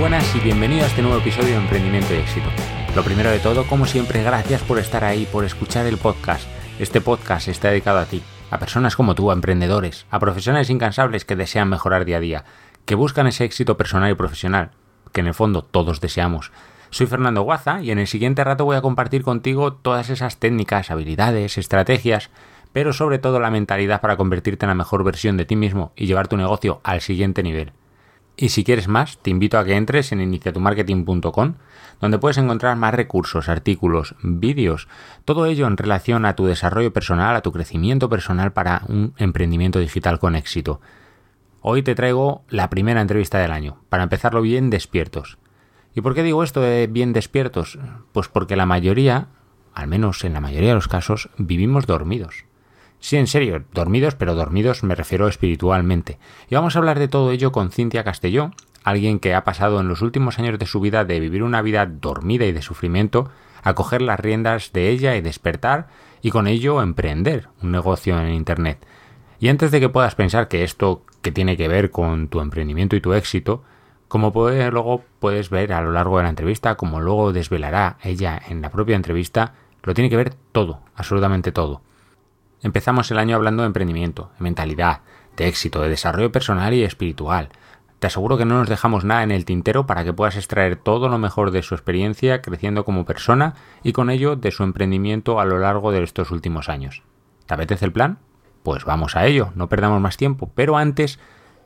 [0.00, 2.46] Buenas y bienvenido a este nuevo episodio de Emprendimiento y Éxito.
[2.96, 6.48] Lo primero de todo, como siempre, gracias por estar ahí, por escuchar el podcast.
[6.78, 11.26] Este podcast está dedicado a ti, a personas como tú, a emprendedores, a profesionales incansables
[11.26, 12.44] que desean mejorar día a día,
[12.86, 14.70] que buscan ese éxito personal y profesional,
[15.12, 16.50] que en el fondo todos deseamos.
[16.88, 20.90] Soy Fernando Guaza y en el siguiente rato voy a compartir contigo todas esas técnicas,
[20.90, 22.30] habilidades, estrategias,
[22.72, 26.06] pero sobre todo la mentalidad para convertirte en la mejor versión de ti mismo y
[26.06, 27.74] llevar tu negocio al siguiente nivel.
[28.40, 31.56] Y si quieres más, te invito a que entres en iniciatumarketing.com,
[32.00, 34.88] donde puedes encontrar más recursos, artículos, vídeos,
[35.26, 39.78] todo ello en relación a tu desarrollo personal, a tu crecimiento personal para un emprendimiento
[39.78, 40.80] digital con éxito.
[41.60, 45.36] Hoy te traigo la primera entrevista del año, para empezarlo bien despiertos.
[45.94, 47.78] ¿Y por qué digo esto de bien despiertos?
[48.12, 49.26] Pues porque la mayoría,
[49.74, 52.46] al menos en la mayoría de los casos, vivimos dormidos.
[53.00, 56.18] Sí, en serio, dormidos, pero dormidos me refiero espiritualmente.
[56.50, 58.52] Y vamos a hablar de todo ello con Cintia Castelló,
[58.84, 61.86] alguien que ha pasado en los últimos años de su vida de vivir una vida
[61.86, 63.30] dormida y de sufrimiento
[63.62, 65.88] a coger las riendas de ella y despertar
[66.22, 68.86] y con ello emprender un negocio en Internet.
[69.38, 72.96] Y antes de que puedas pensar que esto que tiene que ver con tu emprendimiento
[72.96, 73.64] y tu éxito,
[74.08, 78.60] como luego puedes ver a lo largo de la entrevista, como luego desvelará ella en
[78.60, 81.80] la propia entrevista, lo tiene que ver todo, absolutamente todo.
[82.62, 85.00] Empezamos el año hablando de emprendimiento, de mentalidad,
[85.36, 87.48] de éxito, de desarrollo personal y espiritual.
[87.98, 91.08] Te aseguro que no nos dejamos nada en el tintero para que puedas extraer todo
[91.08, 95.44] lo mejor de su experiencia creciendo como persona y con ello de su emprendimiento a
[95.44, 97.02] lo largo de estos últimos años.
[97.46, 98.18] ¿Te apetece el plan?
[98.62, 101.18] Pues vamos a ello, no perdamos más tiempo, pero antes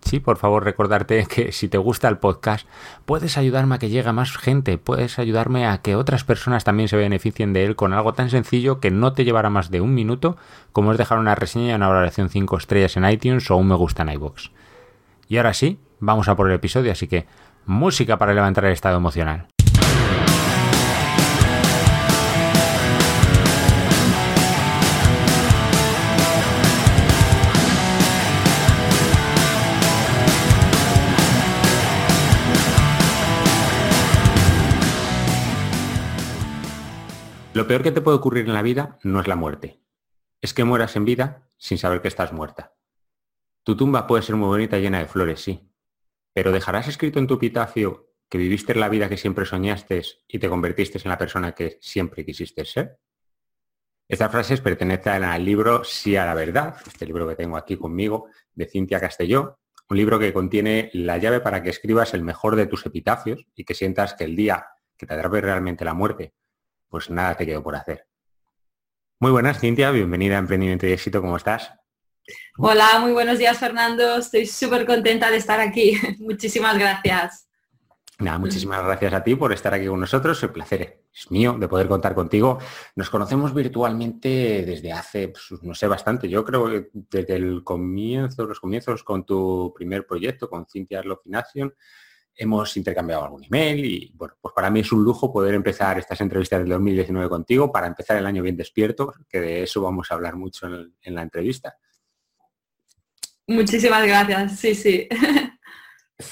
[0.05, 2.69] Sí, por favor, recordarte que si te gusta el podcast,
[3.07, 6.97] puedes ayudarme a que llegue más gente, puedes ayudarme a que otras personas también se
[6.97, 10.37] beneficien de él con algo tan sencillo que no te llevará más de un minuto,
[10.73, 13.75] como es dejar una reseña y una valoración 5 estrellas en iTunes o un me
[13.77, 14.51] gusta en iBox.
[15.27, 17.27] Y ahora sí, vamos a por el episodio, así que
[17.65, 19.54] música para levantar el estado emocional.
[37.55, 39.81] Lo peor que te puede ocurrir en la vida no es la muerte.
[40.41, 42.75] Es que mueras en vida sin saber que estás muerta.
[43.63, 45.71] Tu tumba puede ser muy bonita y llena de flores, sí.
[46.33, 50.49] Pero dejarás escrito en tu epitafio que viviste la vida que siempre soñaste y te
[50.49, 52.99] convertiste en la persona que siempre quisiste ser.
[54.09, 58.27] Estas frases pertenecen al libro Sí a la verdad, este libro que tengo aquí conmigo,
[58.53, 62.67] de Cintia Castelló, un libro que contiene la llave para que escribas el mejor de
[62.67, 64.67] tus epitafios y que sientas que el día
[64.97, 66.35] que te atrape realmente la muerte
[66.95, 68.07] pues nada te quedo por hacer.
[69.19, 71.73] Muy buenas, Cintia, bienvenida a Emprendimiento y Éxito, ¿cómo estás?
[72.57, 74.19] Hola, muy buenos días, Fernando.
[74.19, 75.99] Estoy súper contenta de estar aquí.
[76.21, 77.49] Muchísimas gracias.
[78.21, 80.41] Nada, muchísimas gracias a ti por estar aquí con nosotros.
[80.45, 82.61] El placer es mío de poder contar contigo.
[82.95, 86.29] Nos conocemos virtualmente desde hace, pues, no sé, bastante.
[86.29, 91.75] Yo creo que desde el comienzo, los comienzos con tu primer proyecto, con Cintia Lofination,
[92.37, 96.21] hemos intercambiado algún email y bueno, pues para mí es un lujo poder empezar estas
[96.21, 100.15] entrevistas del 2019 contigo para empezar el año bien despierto, que de eso vamos a
[100.15, 101.77] hablar mucho en, la entrevista.
[103.47, 105.09] Muchísimas gracias, sí, sí.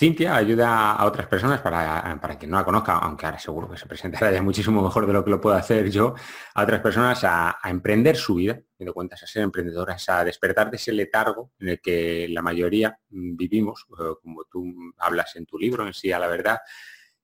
[0.03, 3.77] Cintia ayuda a otras personas para, para quien no la conozca, aunque ahora seguro que
[3.77, 6.17] se presentará ya muchísimo mejor de lo que lo puedo hacer yo,
[6.55, 10.77] a otras personas a, emprender su vida, me cuentas, a ser emprendedoras, a despertar de
[10.79, 15.57] ese letargo en el que la mayoría mm, vivimos, eh, como tú hablas en tu
[15.57, 16.59] libro, en sí a la verdad,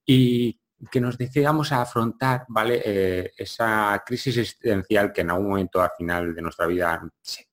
[0.05, 0.57] y
[0.89, 2.81] que nos decidamos a afrontar ¿vale?
[2.85, 7.01] Eh, esa crisis existencial que en algún momento al final de nuestra vida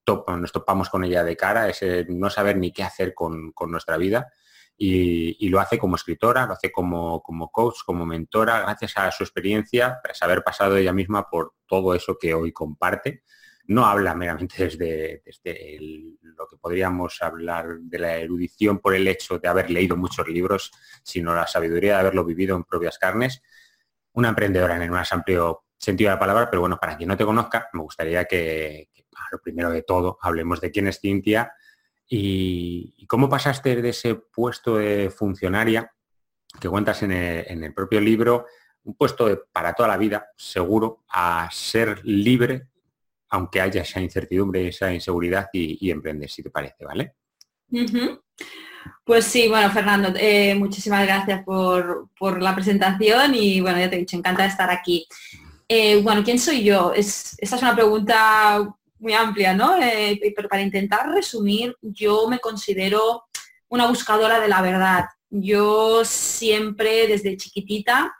[0.06, 3.96] nos topamos con ella de cara, ese no saber ni qué hacer con, con nuestra
[3.96, 4.28] vida
[4.78, 9.22] y, lo hace como escritora, lo hace como, como coach, como mentora, gracias a su
[9.24, 13.22] experiencia, tras haber pasado ella misma por todo eso que hoy comparte.
[13.68, 15.22] No habla meramente desde,
[16.20, 20.70] lo que podríamos hablar de la erudición por el hecho de haber leído muchos libros,
[21.02, 23.42] sino la sabiduría de haberlo vivido en propias carnes.
[24.12, 27.16] Una emprendedora en el más amplio sentido de la palabra, pero bueno, para quien no
[27.16, 31.52] te conozca, me gustaría que, que lo primero de todo, hablemos de quién es Cintia,
[32.08, 35.92] ¿Y cómo pasaste de ese puesto de funcionaria
[36.60, 38.46] que cuentas en el, propio libro,
[38.84, 42.68] un puesto para toda la vida, seguro, a ser libre,
[43.30, 47.14] aunque haya esa incertidumbre, esa inseguridad y, emprender, si te parece, ¿vale?
[49.04, 52.08] Pues sí, bueno, Fernando, eh, muchísimas gracias por,
[52.40, 55.06] la presentación y bueno, ya te he dicho, encanta estar aquí.
[55.68, 56.92] Eh, bueno, ¿quién soy yo?
[56.94, 59.80] Es, esta es una pregunta muy amplia, ¿no?
[59.80, 63.24] Eh, pero para intentar resumir, yo me considero
[63.68, 65.04] una buscadora de la verdad.
[65.30, 68.14] Yo siempre, desde chiquitita,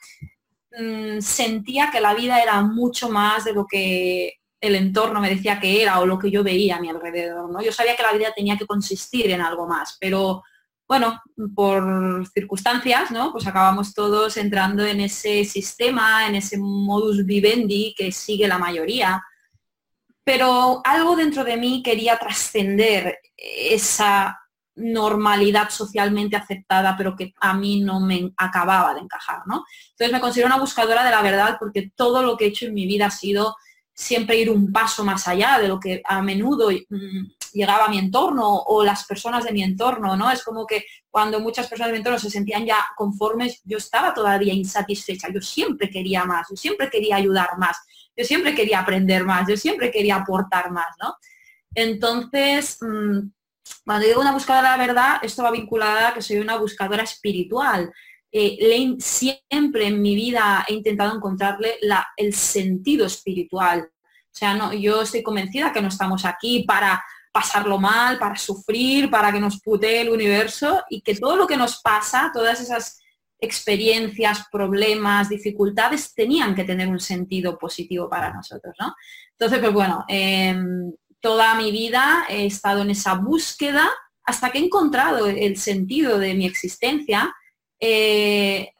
[0.78, 5.60] mm, sentía que la vida era mucho más de lo que el entorno me decía
[5.60, 7.62] que era o lo que yo veía a mi alrededor, ¿no?
[7.62, 10.42] Yo sabía que la vida tenía que consistir en algo más, pero
[10.88, 11.20] bueno,
[11.54, 13.32] por circunstancias, ¿no?
[13.32, 19.22] Pues acabamos todos entrando en ese sistema, en ese modus vivendi que sigue la mayoría
[20.26, 24.36] pero algo dentro de mí quería trascender esa
[24.74, 29.64] normalidad socialmente aceptada, pero que a mí no me acababa de encajar, ¿no?
[29.90, 32.74] Entonces me considero una buscadora de la verdad porque todo lo que he hecho en
[32.74, 33.54] mi vida ha sido
[33.94, 37.26] siempre ir un paso más allá de lo que a menudo mm,
[37.56, 40.30] llegaba a mi entorno o las personas de mi entorno, ¿no?
[40.30, 44.12] Es como que cuando muchas personas de mi entorno se sentían ya conformes, yo estaba
[44.12, 47.78] todavía insatisfecha, yo siempre quería más, yo siempre quería ayudar más,
[48.14, 51.16] yo siempre quería aprender más, yo siempre quería aportar más, ¿no?
[51.74, 53.20] Entonces, mm,
[53.84, 57.02] cuando digo una buscadora de la verdad, esto va vinculada a que soy una buscadora
[57.02, 57.90] espiritual.
[58.30, 61.78] Eh, siempre en mi vida he intentado encontrarle
[62.16, 63.88] el sentido espiritual.
[64.36, 67.02] O sea, no, yo estoy convencida que no estamos aquí para
[67.36, 71.58] pasarlo mal, para sufrir, para que nos putee el universo y que todo lo que
[71.58, 72.98] nos pasa, todas esas
[73.38, 78.94] experiencias, problemas, dificultades, tenían que tener un sentido positivo para nosotros, ¿no?
[79.32, 83.86] Entonces, pues bueno, em, toda mi vida he estado en esa búsqueda
[84.24, 87.36] hasta que he encontrado el sentido de mi existencia,
[87.78, 88.72] eh,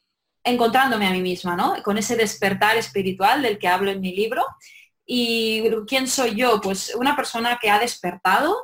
[0.43, 1.75] encontrándome a mí misma, ¿no?
[1.83, 4.47] Con ese despertar espiritual del que hablo en mi libro.
[5.07, 6.61] ¿Y quién soy yo?
[6.61, 8.57] Pues una persona que ha despertado,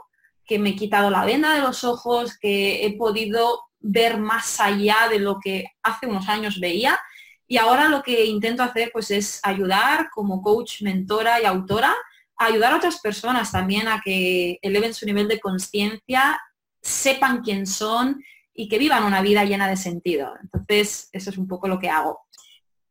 [0.45, 5.09] que me he quitado la venda de los ojos, que he podido ver más allá
[5.09, 6.99] de lo que hace unos años veía.
[7.47, 11.95] Y ahora lo que intento hacer pues es ayudar como coach, mentora y autora,
[12.37, 16.41] ayudar a otras personas también a que eleven su nivel de conciencia,
[16.81, 18.23] sepan quién son
[18.55, 20.35] y que vivan una vida llena de sentido.
[20.43, 22.21] Entonces, eso es un poco lo que hago.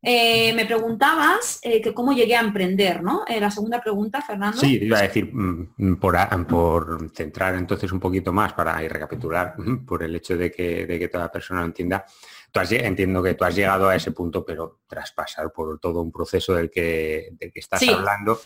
[0.03, 3.23] Eh, me preguntabas eh, que cómo llegué a emprender, ¿no?
[3.27, 4.57] Eh, la segunda pregunta, Fernando.
[4.57, 6.17] Sí, iba a decir, mm, por,
[6.47, 10.87] por, centrar entonces un poquito más para ir recapitular, mm, por el hecho de que,
[10.87, 12.03] de que toda persona lo entienda.
[12.51, 16.11] Tú entiendo que tú has llegado a ese punto, pero tras pasar por todo un
[16.11, 18.39] proceso del que, del que estás hablando.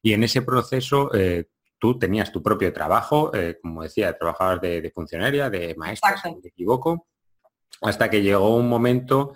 [0.00, 1.10] Y en ese proceso
[1.78, 3.30] tú tenías tu propio trabajo,
[3.62, 7.06] como decía, trabajabas de, de funcionaria, de maestra, si no me equivoco,
[7.80, 9.34] hasta que llegó un momento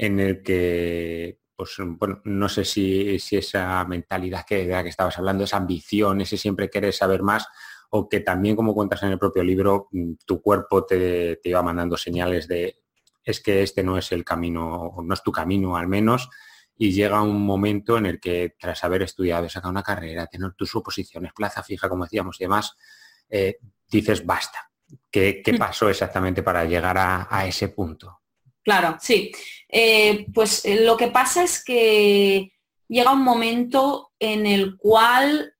[0.00, 5.18] en el que, pues bueno, no sé si, esa mentalidad que, de la que estabas
[5.18, 7.46] hablando, esa ambición, ese siempre querer saber más,
[7.90, 11.98] o que también, como cuentas en el propio libro, mm, tu cuerpo te, iba mandando
[11.98, 12.78] señales de
[13.22, 16.30] es que este no es el camino, no es tu camino al menos,
[16.78, 20.70] y llega un momento en el que tras haber estudiado, sacado una carrera, tener tus
[20.70, 22.74] suposiciones, plaza fija, como decíamos, y demás,
[23.28, 24.70] eh, dices basta.
[25.10, 25.58] ¿Qué, mm.
[25.58, 28.20] pasó exactamente para llegar a ese punto?
[28.62, 29.32] Claro, sí.
[29.68, 32.52] Eh, pues eh, lo que pasa es que
[32.88, 35.54] llega un momento en el cual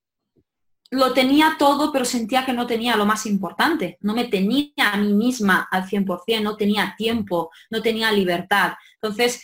[0.90, 3.96] lo tenía todo, pero sentía que no tenía lo más importante.
[4.00, 8.72] No me tenía a mí misma al 100%, no tenía tiempo, no tenía libertad.
[9.00, 9.42] Entonces,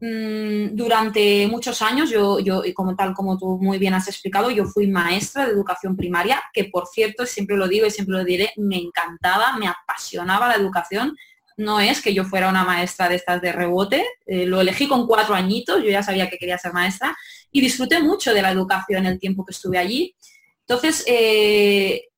[0.00, 4.64] mm, durante muchos años, yo, yo, como tal como tú muy bien has explicado, yo
[4.64, 8.52] fui maestra de educación primaria, que por cierto, siempre lo digo y siempre lo diré,
[8.56, 11.14] me encantaba, me apasionaba la educación,
[11.56, 15.06] no es que yo fuera una maestra de estas de rebote, eh, lo elegí con
[15.06, 17.16] cuatro añitos, yo ya sabía que quería ser maestra
[17.50, 20.14] y disfruté mucho de la educación el tiempo que estuve allí.
[20.60, 22.08] Entonces, eh,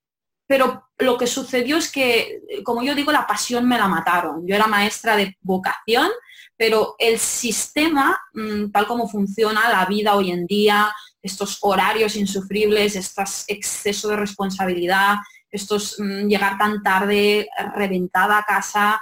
[0.46, 4.46] pero lo que sucedió es que, como yo digo, la pasión me la mataron.
[4.46, 6.08] Yo era maestra de vocación,
[6.56, 10.92] pero el sistema, mm, tal como funciona la vida hoy en día,
[11.22, 15.16] estos horarios insufribles, este exceso de responsabilidad,
[15.50, 19.00] estos mm, llegar tan tarde, reventada a casa,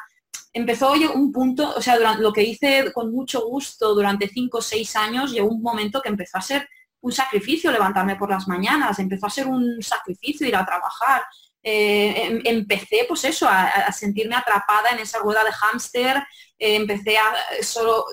[0.56, 4.62] empezó un punto, o sea, durante, lo que hice con mucho gusto durante cinco o
[4.62, 6.66] seis años, llegó un momento que empezó a ser
[7.02, 11.22] un sacrificio levantarme por las mañanas, empezó a ser un sacrificio ir a trabajar.
[11.62, 16.16] Eh, em, empecé pues eso, a, sentirme atrapada en esa rueda de hámster,
[16.58, 18.06] eh, empecé a solo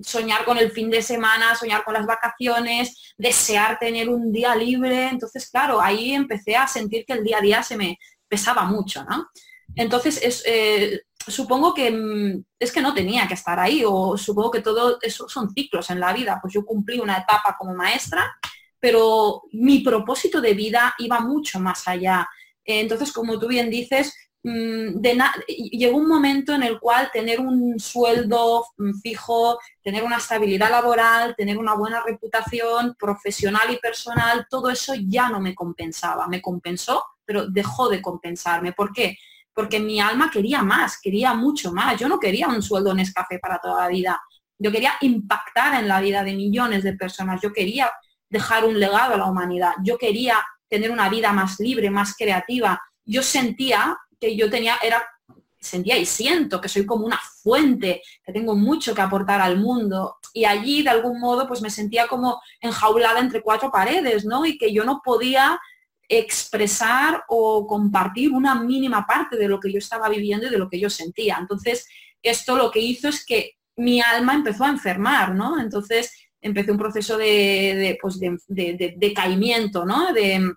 [0.00, 5.08] soñar con el fin de semana, soñar con las vacaciones, desear tener un día libre.
[5.08, 9.04] Entonces, claro, ahí empecé a sentir que el día a día se me pesaba mucho,
[9.04, 9.28] ¿no?
[9.76, 14.50] Entonces, es, eh, supongo que mm, es que no tenía que estar ahí o supongo
[14.50, 16.38] que todo eso son ciclos en la vida.
[16.40, 18.36] Pues yo cumplí una etapa como maestra,
[18.78, 22.28] pero mi propósito de vida iba mucho más allá.
[22.64, 25.00] Entonces, como tú bien dices, mm,
[25.72, 31.34] llegó un momento en el cual tener un sueldo mm, fijo, tener una estabilidad laboral,
[31.36, 36.26] tener una buena reputación profesional y personal, todo eso ya no me compensaba.
[36.28, 38.72] Me compensó, pero dejó de compensarme.
[38.72, 39.16] ¿Por qué?
[39.54, 41.98] Porque mi alma quería más, quería mucho más.
[41.98, 44.20] Yo no quería un sueldo en escafé para toda la vida.
[44.58, 47.40] Yo quería impactar en la vida de millones de personas.
[47.40, 47.90] Yo quería
[48.28, 49.72] dejar un legado a la humanidad.
[49.82, 52.82] Yo quería tener una vida más libre, más creativa.
[53.04, 55.06] Yo sentía que yo tenía, era,
[55.60, 60.16] sentía y siento que soy como una fuente, que tengo mucho que aportar al mundo.
[60.32, 64.44] Y allí, de algún modo, pues me sentía como enjaulada entre cuatro paredes, ¿no?
[64.44, 65.60] Y que yo no podía
[66.08, 70.68] expresar o compartir una mínima parte de lo que yo estaba viviendo y de lo
[70.68, 71.38] que yo sentía.
[71.40, 71.86] Entonces,
[72.22, 75.60] esto lo que hizo es que mi alma empezó a enfermar, ¿no?
[75.60, 80.12] Entonces, empecé un proceso de, pues de, decaimiento, ¿no?
[80.12, 80.52] De,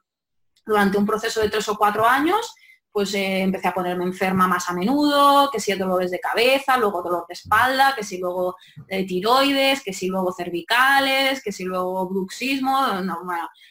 [0.66, 2.54] durante un proceso de tres o cuatro años,
[2.98, 7.04] pues eh, empecé a ponerme enferma más a menudo, que si dolores de cabeza, luego
[7.04, 8.56] dolor de espalda, que si luego
[8.88, 12.76] de tiroides, que si luego cervicales, que si luego bruxismo,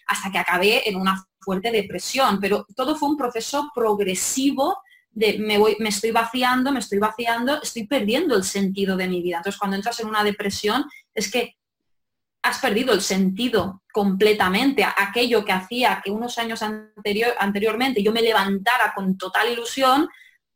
[0.06, 4.78] hasta que acabé en una fuerte depresión, pero todo fue un proceso progresivo
[5.10, 9.22] de me, voy, me estoy vaciando, me estoy vaciando, estoy perdiendo el sentido de mi
[9.22, 9.38] vida.
[9.38, 11.56] Entonces, cuando entras en una depresión, es que
[12.46, 14.84] has perdido el sentido completamente.
[14.84, 20.08] Aquello que hacía que unos años anterior, anteriormente yo me levantara con total ilusión,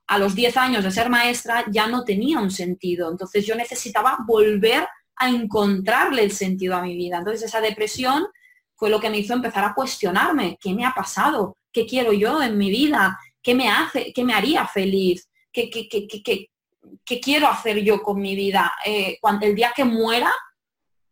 [0.06, 3.10] a los 10 años de ser maestra ya no tenía un sentido.
[3.10, 7.18] Entonces yo necesitaba volver a encontrarle el sentido a mi vida.
[7.18, 8.26] Entonces esa depresión
[8.74, 11.56] fue lo que me hizo empezar a cuestionarme, ¿qué me ha pasado?
[11.70, 13.18] ¿Qué quiero yo en mi vida?
[13.42, 15.28] ¿Qué me hace, qué me haría feliz?
[15.52, 18.72] ¿Qué, qué, qué, quiero hacer yo con mi vida?
[18.84, 20.32] Eh, cuando, el día que muera,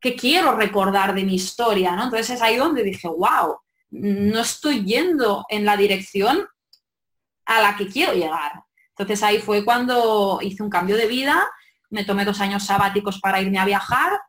[0.00, 1.94] ¿qué quiero recordar de mi historia?
[1.96, 2.04] ¿no?
[2.04, 3.58] Entonces es ahí donde dije, wow,
[3.90, 6.46] no estoy yendo en la dirección
[7.46, 8.64] a la que quiero llegar.
[8.90, 11.48] Entonces ahí fue cuando hice un cambio de vida,
[11.90, 14.20] me tomé dos años sabáticos para irme a viajar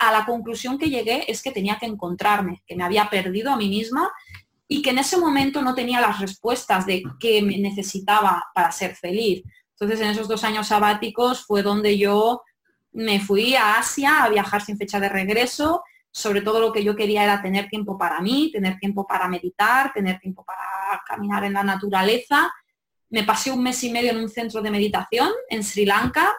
[0.00, 3.56] a la conclusión que llegué es que tenía que encontrarme, que me había perdido a
[3.56, 4.10] mí misma
[4.68, 8.94] y que en ese momento no tenía las respuestas de qué me necesitaba para ser
[8.94, 9.42] feliz.
[9.70, 12.42] Entonces en esos dos años sabáticos fue donde yo
[12.92, 15.82] me fui a Asia a viajar sin fecha de regreso.
[16.10, 19.92] Sobre todo lo que yo quería era tener tiempo para mí, tener tiempo para meditar,
[19.94, 22.52] tener tiempo para caminar en la naturaleza.
[23.08, 26.34] Me pasé un mes y medio en un centro de meditación en Sri Lanka,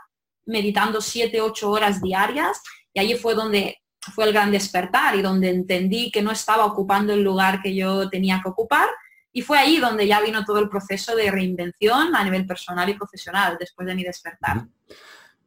[0.46, 2.62] meditando siete, ocho horas diarias
[2.94, 3.80] y allí fue donde
[4.14, 8.10] fue el gran despertar y donde entendí que no estaba ocupando el lugar que yo
[8.10, 8.90] tenía que ocupar.
[9.32, 12.94] Y fue ahí donde ya vino todo el proceso de reinvención a nivel personal y
[12.94, 14.68] profesional después de mi despertar.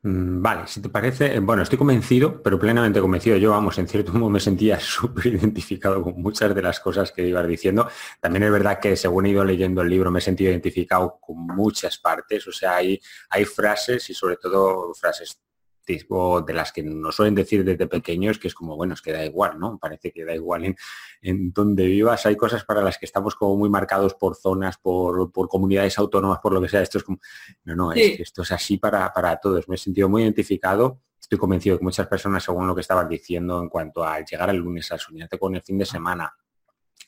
[0.03, 3.37] Vale, si te parece, eh, bueno, estoy convencido, pero plenamente convencido.
[3.37, 7.27] Yo, vamos, en cierto modo me sentía súper identificado con muchas de las cosas que
[7.27, 7.89] ibas diciendo.
[8.21, 11.39] También es verdad que según he ido leyendo el libro me he sentido identificado con
[11.39, 12.47] muchas partes.
[12.47, 13.01] O sea, hay,
[13.31, 15.41] hay frases y sobre todo frases
[15.87, 19.25] de las que nos suelen decir desde pequeños, que es como, bueno, es que da
[19.25, 19.79] igual, ¿no?
[19.79, 20.77] Parece que da igual en,
[21.23, 22.27] en donde vivas.
[22.27, 26.53] Hay cosas para las que estamos como muy marcados por zonas, por, comunidades autónomas, por
[26.53, 26.83] lo que sea.
[26.83, 27.19] Esto es como,
[27.65, 29.69] no, no, esto es así para, para todos.
[29.69, 31.01] Me he sentido muy identificado.
[31.21, 34.57] Estoy convencido que muchas personas, según lo que estabas diciendo en cuanto a llegar al
[34.57, 36.33] lunes, a soñarte con el fin de semana,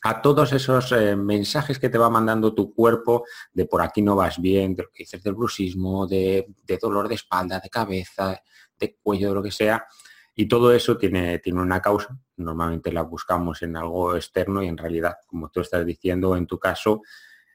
[0.03, 4.15] a todos esos eh, mensajes que te va mandando tu cuerpo de por aquí no
[4.15, 8.41] vas bien, de lo que dices del bruxismo, de, de dolor de espalda, de cabeza,
[8.79, 9.87] de cuello, de lo que sea.
[10.35, 12.17] Y todo eso tiene, tiene una causa.
[12.37, 16.59] Normalmente la buscamos en algo externo y en realidad, como tú estás diciendo, en tu
[16.59, 17.03] caso,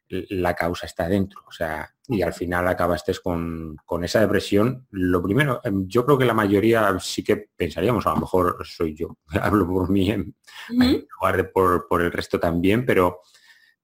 [0.10, 1.42] la causa está dentro.
[1.48, 4.88] O sea, y al final acabaste con, con, esa depresión.
[4.92, 8.96] Lo primero, em, yo creo que la mayoría sí que pensaríamos, a lo mejor soy
[8.96, 10.36] yo, hablo por mí en,
[10.70, 13.22] lugar de por, por, el resto también, pero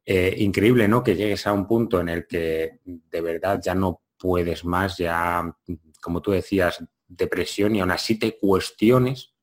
[0.06, 1.04] eh, increíble, ¿no?
[1.04, 5.56] Que llegues a un punto en el que de verdad ya no puedes más, ya,
[6.02, 9.34] como tú decías, depresión y aún así te cuestiones,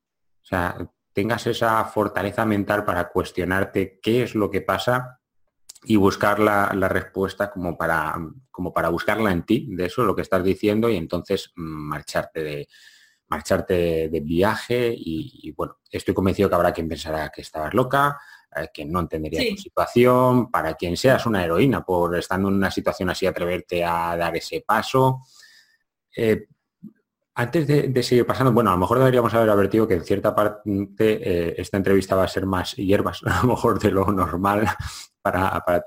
[0.42, 5.20] o sea, tengas esa fortaleza mental para cuestionarte qué es lo que pasa
[5.85, 8.16] y buscar la, respuesta como para,
[8.50, 12.42] como para buscarla en ti, de eso, lo que estás diciendo, y entonces mm, marcharte
[12.42, 12.68] de,
[13.28, 18.18] marcharte de viaje y, bueno, estoy convencido que habrá quien pensará que estabas loca,
[18.54, 22.70] eh, que no entendería tu situación, para quien seas una heroína por estando en una
[22.70, 25.23] situación así atreverte a dar ese paso.
[26.16, 26.46] Eh,
[27.38, 30.62] antes de, seguir pasando, bueno, a lo mejor deberíamos haber advertido que en cierta parte
[30.99, 34.66] eh, esta entrevista va a ser más hierbas, a lo mejor de lo normal
[35.21, 35.85] para, para,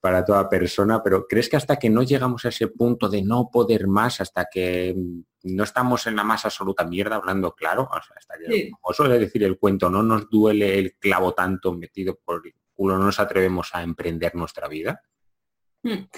[0.00, 3.48] para toda persona, pero ¿crees que hasta que no llegamos a ese punto de no
[3.48, 4.96] poder más, hasta que
[5.44, 9.58] no estamos en la más absoluta mierda, hablando claro, hasta que, como suele decir el
[9.58, 13.84] cuento, no nos duele el clavo tanto metido por el culo, no nos atrevemos a
[13.84, 15.00] emprender nuestra vida?
[15.84, 16.08] Hmm.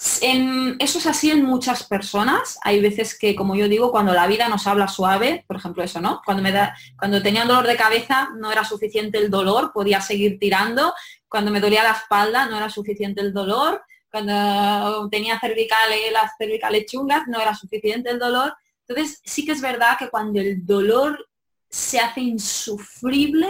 [0.00, 2.58] Eso es así en muchas personas.
[2.62, 6.00] Hay veces que, como yo digo, cuando la vida nos habla suave, por ejemplo eso,
[6.00, 6.22] ¿no?
[6.24, 10.38] Cuando, me da, cuando tenía dolor de cabeza no era suficiente el dolor, podía seguir
[10.38, 10.94] tirando
[11.28, 16.86] cuando me dolía la espalda no era suficiente el dolor, cuando tenía cervicales, las cervicales
[16.86, 18.56] chungas no era suficiente el dolor.
[18.86, 21.28] Entonces sí que es verdad que cuando el dolor
[21.68, 23.48] se hace insufrible,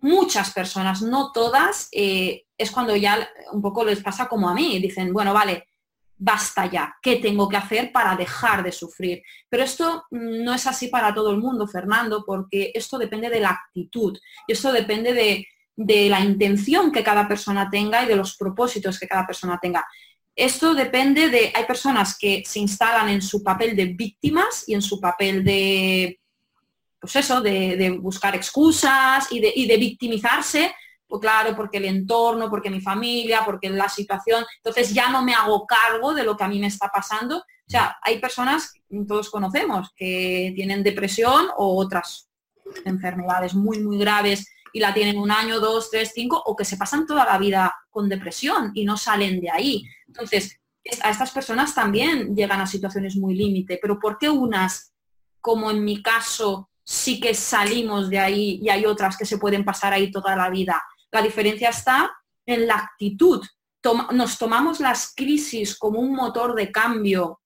[0.00, 4.78] muchas personas, no todas, eh, es cuando ya un poco les pasa como a mí.
[4.78, 5.66] Dicen, bueno, vale,
[6.16, 9.22] basta ya, ¿qué tengo que hacer para dejar de sufrir?
[9.48, 13.50] Pero esto no es así para todo el mundo, Fernando, porque esto depende de la
[13.50, 15.46] actitud y esto depende de,
[15.76, 19.84] de la intención que cada persona tenga y de los propósitos que cada persona tenga.
[20.36, 24.82] Esto depende de, hay personas que se instalan en su papel de víctimas y en
[24.82, 26.20] su papel de,
[27.00, 30.74] pues eso, de, buscar excusas y de, y de victimizarse,
[31.14, 35.32] pues claro, porque el entorno, porque mi familia, porque la situación, entonces ya no me
[35.32, 37.36] hago cargo de lo que a mí me está pasando.
[37.38, 38.74] O sea, hay personas,
[39.06, 42.28] todos conocemos, que tienen depresión o otras
[42.84, 46.76] enfermedades muy, muy graves y la tienen un año, dos, tres, cinco, o que se
[46.76, 49.84] pasan toda la vida con depresión y no salen de ahí.
[50.08, 50.58] Entonces,
[51.00, 54.92] a estas personas también llegan a situaciones muy límite, pero ¿por qué unas,
[55.40, 59.64] como en mi caso, sí que salimos de ahí y hay otras que se pueden
[59.64, 60.82] pasar ahí toda la vida?
[61.14, 62.10] La diferencia está
[62.44, 63.40] en la actitud.
[64.10, 67.40] nos tomamos las crisis como un motor de cambio,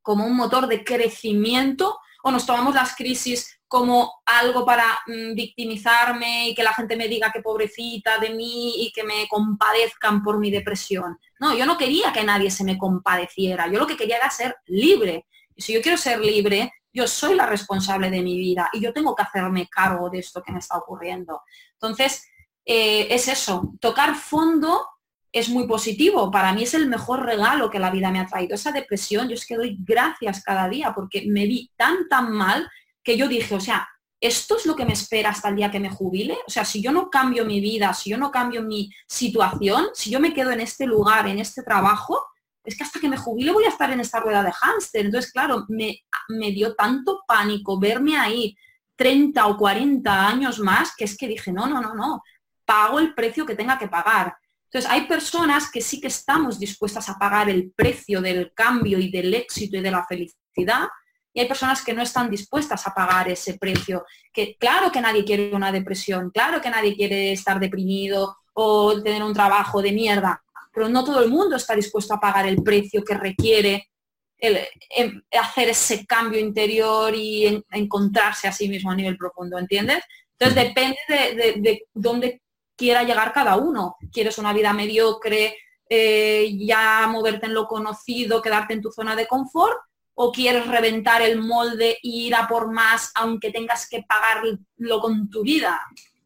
[0.00, 6.48] como un motor de crecimiento, o nos tomamos las crisis como algo para mm, victimizarme
[6.48, 10.38] y que la gente me diga que pobrecita de mí y que me compadezcan por
[10.38, 11.18] mi depresión.
[11.38, 14.56] No, yo no quería que nadie se me compadeciera, yo lo que quería era ser
[14.64, 15.26] libre.
[15.54, 18.94] Y si yo quiero ser libre, yo soy la responsable de mi vida y yo
[18.94, 21.42] tengo que hacerme cargo de esto que me está ocurriendo.
[21.74, 22.24] Entonces,
[22.64, 24.86] eh, es eso, tocar fondo
[25.32, 26.30] es muy positivo.
[26.30, 28.54] Para mí es el mejor regalo que la vida me ha traído.
[28.54, 32.70] Esa depresión, yo es que doy gracias cada día porque me vi tan, tan mal
[33.02, 33.88] que yo dije, o sea,
[34.20, 36.38] esto es lo que me espera hasta el día que me jubile.
[36.46, 40.08] O sea, si yo no cambio mi vida, si yo no cambio mi situación, si
[40.08, 42.24] yo me quedo en este lugar, en este trabajo,
[42.64, 45.04] es que hasta que me jubile voy a estar en esta rueda de hámster.
[45.04, 45.98] Entonces, claro, me,
[46.28, 48.56] me dio tanto pánico verme ahí
[48.96, 52.22] 30 o 40 años más que es que dije, no, no, no, no,
[52.64, 54.36] pago el precio que tenga que pagar.
[54.64, 59.10] Entonces, hay personas que sí que estamos dispuestas a pagar el precio del cambio y
[59.10, 60.88] del éxito y de la felicidad,
[61.32, 64.04] y hay personas que no están dispuestas a pagar ese precio.
[64.32, 69.22] Que claro que nadie quiere una depresión, claro que nadie quiere estar deprimido o tener
[69.22, 73.02] un trabajo de mierda, pero no todo el mundo está dispuesto a pagar el precio
[73.02, 73.90] que requiere
[74.38, 80.04] em, hacer ese cambio interior y encontrarse a sí mismo a nivel profundo, ¿entiendes?
[80.38, 82.42] Entonces depende de, dónde
[82.76, 83.96] quiera llegar cada uno.
[84.12, 85.56] ¿Quieres una vida mediocre,
[85.88, 89.78] eh, ya moverte en lo conocido, quedarte en tu zona de confort?
[90.14, 95.28] o quieres reventar el molde e ir a por más aunque tengas que pagarlo con
[95.28, 95.80] tu vida.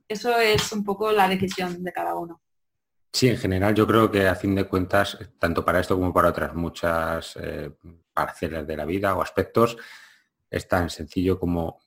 [0.06, 2.40] Eso es un poco la decisión de cada uno.
[3.12, 6.28] Sí, en general yo creo que a fin de cuentas, tanto para esto como para
[6.28, 7.70] otras muchas eh,
[8.12, 9.76] parcelas de la vida o aspectos,
[10.50, 11.80] es tan sencillo como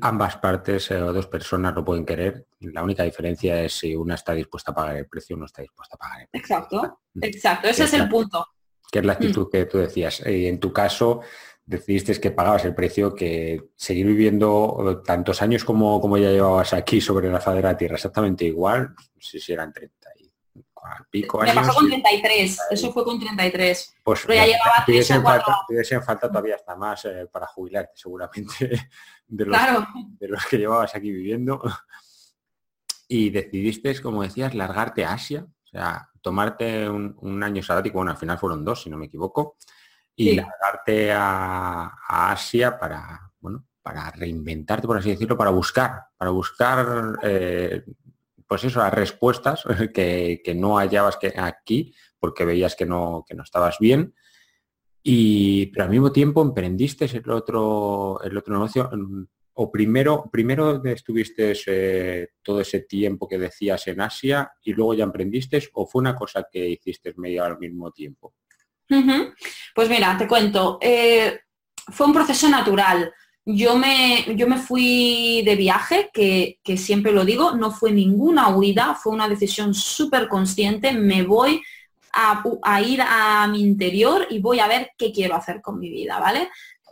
[0.00, 2.46] ambas partes eh, o dos personas lo pueden querer.
[2.60, 5.62] La única diferencia es si una está dispuesta a pagar el precio o no está
[5.62, 6.56] dispuesta a pagar el precio.
[6.56, 7.68] Exacto, exacto.
[7.68, 8.46] Ese es el punto
[8.94, 9.16] que es la mm.
[9.16, 10.22] actitud que tú decías.
[10.24, 11.22] Y en tu caso,
[11.66, 17.00] decidiste que pagabas el precio que seguir viviendo tantos años como, como ya llevabas aquí
[17.00, 20.10] sobre la faz de la Tierra, exactamente igual, si, si eran 30
[21.00, 21.54] y pico años.
[21.54, 23.96] Me pasó con 33, eso fue con 33.
[24.02, 27.92] Pues pero ya llevaba tres en falta, en falta todavía hasta más eh, para jubilarte
[27.94, 28.90] seguramente
[29.26, 29.58] de los,
[30.18, 31.62] de los que llevabas aquí viviendo.
[33.08, 38.16] Y decidiste, como decías, largarte a Asia, o sea, tomarte un, año sabático, bueno, al
[38.16, 39.56] final fueron dos, si no me equivoco,
[40.16, 47.18] y largarte a, Asia para, bueno, para reinventarte, por así decirlo, para buscar, para buscar,
[47.22, 47.84] eh,
[48.54, 53.42] pues eso, las respuestas que, no hallabas que aquí porque veías que no, que no
[53.42, 54.14] estabas bien.
[55.02, 58.88] Y, pero al mismo tiempo emprendiste el otro, el otro negocio.
[58.92, 64.94] Mm, o primero, primero estuviste eh, todo ese tiempo que decías en Asia y luego
[64.94, 68.36] ya emprendiste o fue una cosa que hiciste medio al mismo tiempo?
[69.74, 70.78] Pues mira, te cuento.
[70.80, 71.40] Eh,
[71.88, 73.12] fue un proceso natural.
[73.46, 78.94] Yo me, yo me fui de viaje, que, siempre lo digo, no fue ninguna huida,
[78.94, 81.62] fue una decisión súper consciente, me voy
[82.14, 86.18] a, ir a mi interior y voy a ver qué quiero hacer con mi vida,
[86.18, 86.48] ¿vale?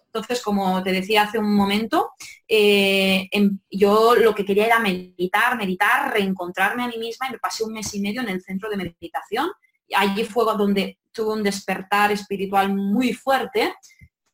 [0.07, 2.11] Entonces, como te decía hace un momento,
[2.47, 7.38] eh, em, yo lo que quería era meditar, meditar, reencontrarme a mí misma y me
[7.38, 9.51] pasé un mes y medio en el centro de meditación.
[9.88, 13.75] Y allí fue donde tuve un despertar espiritual muy fuerte.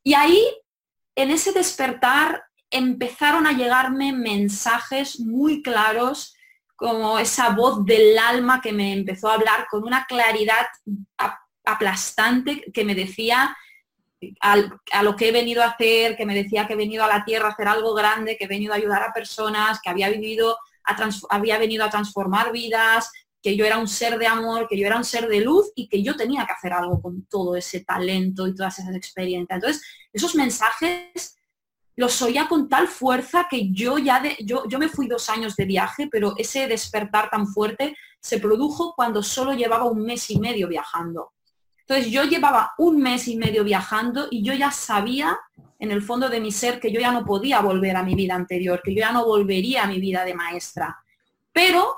[0.03, 0.45] Y ahí
[1.19, 6.37] en ese despertar empezaron a llegarme mensajes muy claros,
[6.77, 10.67] como esa voz del alma que me empezó a hablar con una claridad
[11.65, 13.57] aplastante que me decía
[14.41, 17.25] a lo que he venido a hacer, que me decía que he venido a la
[17.25, 20.57] tierra a hacer algo grande, que he venido a ayudar a personas, que había, vivido
[21.31, 23.11] había venido a transformar vidas,
[23.43, 25.89] que yo era un ser de amor, que yo era un ser de luz y
[25.89, 29.57] que yo tenía que hacer algo con todo ese talento y todas esas experiencias.
[29.57, 31.37] Entonces, esos mensajes
[31.97, 35.57] los oía con tal fuerza que yo ya de, yo, yo me fui dos años
[35.57, 40.39] de viaje, pero ese despertar tan fuerte se produjo cuando solo llevaba un mes y
[40.39, 41.33] medio viajando.
[41.81, 45.39] Entonces yo llevaba un mes y medio viajando y yo ya sabía
[45.79, 48.35] en el fondo de mi ser que yo ya no podía volver a mi vida
[48.35, 50.99] anterior, que yo ya no volvería a mi vida de maestra.
[51.53, 51.97] Pero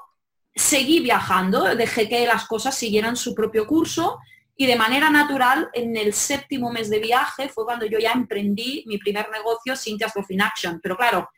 [0.55, 4.19] seguí viajando, dejé que las cosas siguieran su propio curso
[4.61, 8.85] y de manera natural, en el séptimo mes de viaje fue cuando yo ya emprendí
[8.87, 10.81] mi primer negocio, Cynthia's Love in Action.
[10.83, 11.31] Pero claro,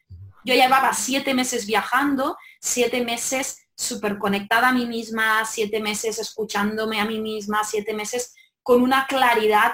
[0.44, 7.00] yo llevaba siete meses viajando, siete meses súper conectada a mí misma, siete meses escuchándome
[7.00, 9.72] a mí misma, siete meses con una claridad.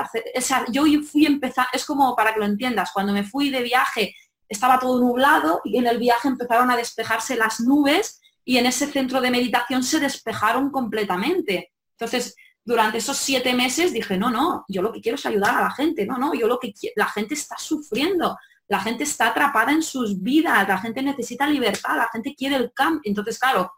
[0.71, 4.15] yo fui a empezar, es como para que lo entiendas, cuando me fui de viaje
[4.47, 8.87] estaba todo nublado y en el viaje empezaron a despejarse las nubes y en ese
[8.87, 11.75] centro de meditación se despejaron completamente.
[11.91, 12.35] Entonces,
[12.65, 15.71] durante esos siete meses dije, no, no, yo lo que quiero es ayudar a la
[15.71, 19.71] gente, no, no, yo lo que quiero, la gente está sufriendo, la gente está atrapada
[19.73, 23.03] en sus vidas, la gente necesita libertad, la gente quiere el cambio.
[23.05, 23.71] Entonces, claro,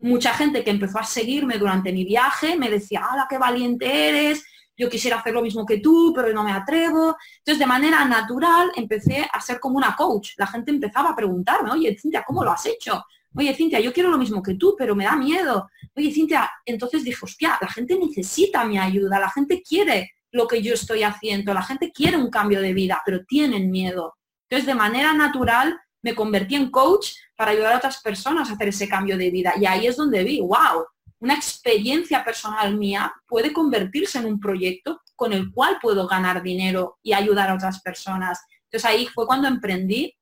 [0.00, 4.44] mucha gente que empezó a seguirme durante mi viaje me decía, ¡hala, qué valiente eres!
[4.76, 7.16] Yo quisiera hacer lo mismo que tú, pero no me atrevo.
[7.38, 10.32] Entonces, de manera natural, empecé a ser como una coach.
[10.36, 13.02] La gente empezaba a preguntarme, oye, Cintia, ¿cómo lo has hecho?
[13.34, 15.68] Oye, Cintia, yo quiero lo mismo que tú, pero me da miedo.
[15.96, 20.62] Oye, Cintia, entonces dije, hostia, la gente necesita mi ayuda, la gente quiere lo que
[20.62, 24.14] yo estoy haciendo, la gente quiere un cambio de vida, pero tienen miedo.
[24.48, 28.68] Entonces, de manera natural, me convertí en coach para ayudar a otras personas a hacer
[28.68, 29.54] ese cambio de vida.
[29.58, 30.84] Y ahí es donde vi, wow,
[31.20, 36.98] una experiencia personal mía puede convertirse en un proyecto con el cual puedo ganar dinero
[37.02, 38.40] y ayudar a otras personas.
[38.64, 40.12] Entonces ahí fue cuando emprendí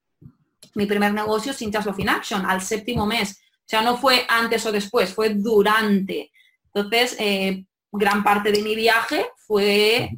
[0.74, 3.42] mi primer negocio sin Love in Action, al séptimo mes.
[3.60, 6.30] O sea, no fue antes o después, fue durante.
[6.72, 10.10] Entonces, eh, gran parte de mi viaje fue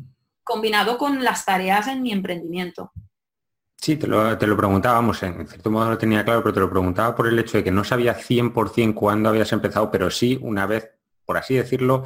[0.43, 2.93] combinado con las tareas en mi emprendimiento.
[3.77, 6.71] Sí, te lo, te lo preguntábamos, en cierto modo lo tenía claro, pero te lo
[6.71, 10.67] preguntaba por el hecho de que no sabía 100% cuándo habías empezado, pero sí una
[10.67, 10.89] vez,
[11.27, 12.05] por así decirlo,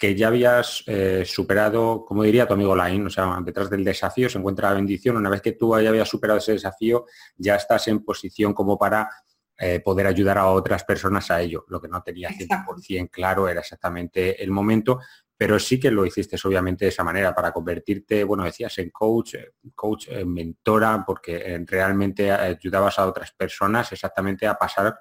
[0.00, 4.30] que ya habías eh, superado, como diría tu amigo Lain, o sea, detrás del desafío
[4.30, 5.18] se encuentra la bendición.
[5.18, 7.04] Una vez que tú ya habías superado ese desafío,
[7.36, 9.10] ya estás en posición como para
[9.58, 11.66] eh, poder ayudar a otras personas a ello.
[11.68, 15.00] Lo que no tenía 100% claro era exactamente el momento,
[15.36, 19.34] pero sí que lo hiciste obviamente de esa manera, para convertirte, bueno, decías en coach,
[19.34, 24.98] eh, coach, en mentora, porque realmente ayudabas a otras personas exactamente a pasar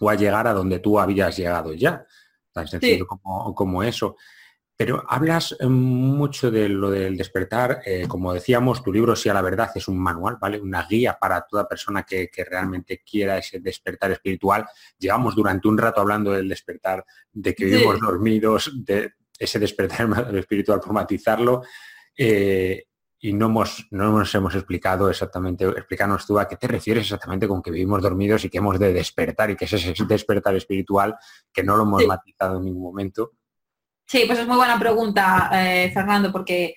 [0.00, 2.06] o a llegar a donde tú habías llegado ya
[2.54, 4.16] tan sencillo como, eso.
[4.76, 9.34] Pero hablas eh, mucho de lo del despertar, eh, como decíamos, tu libro sí a
[9.34, 10.60] la verdad es un manual, ¿vale?
[10.60, 14.66] Una guía para toda persona que, realmente quiera ese despertar espiritual.
[14.98, 20.80] Llevamos durante un rato hablando del despertar, de que vivimos dormidos, de ese despertar espiritual
[20.80, 21.62] por matizarlo.
[22.16, 22.86] Eh,
[23.24, 27.48] y no, hemos, no nos hemos explicado exactamente, explícanos tú a qué te refieres exactamente
[27.48, 31.16] con que vivimos dormidos y que hemos de despertar y que es ese despertar espiritual
[31.50, 33.32] que no lo hemos matizado en ningún momento.
[34.06, 36.74] Sí, pues es muy buena pregunta, eh, Fernando, porque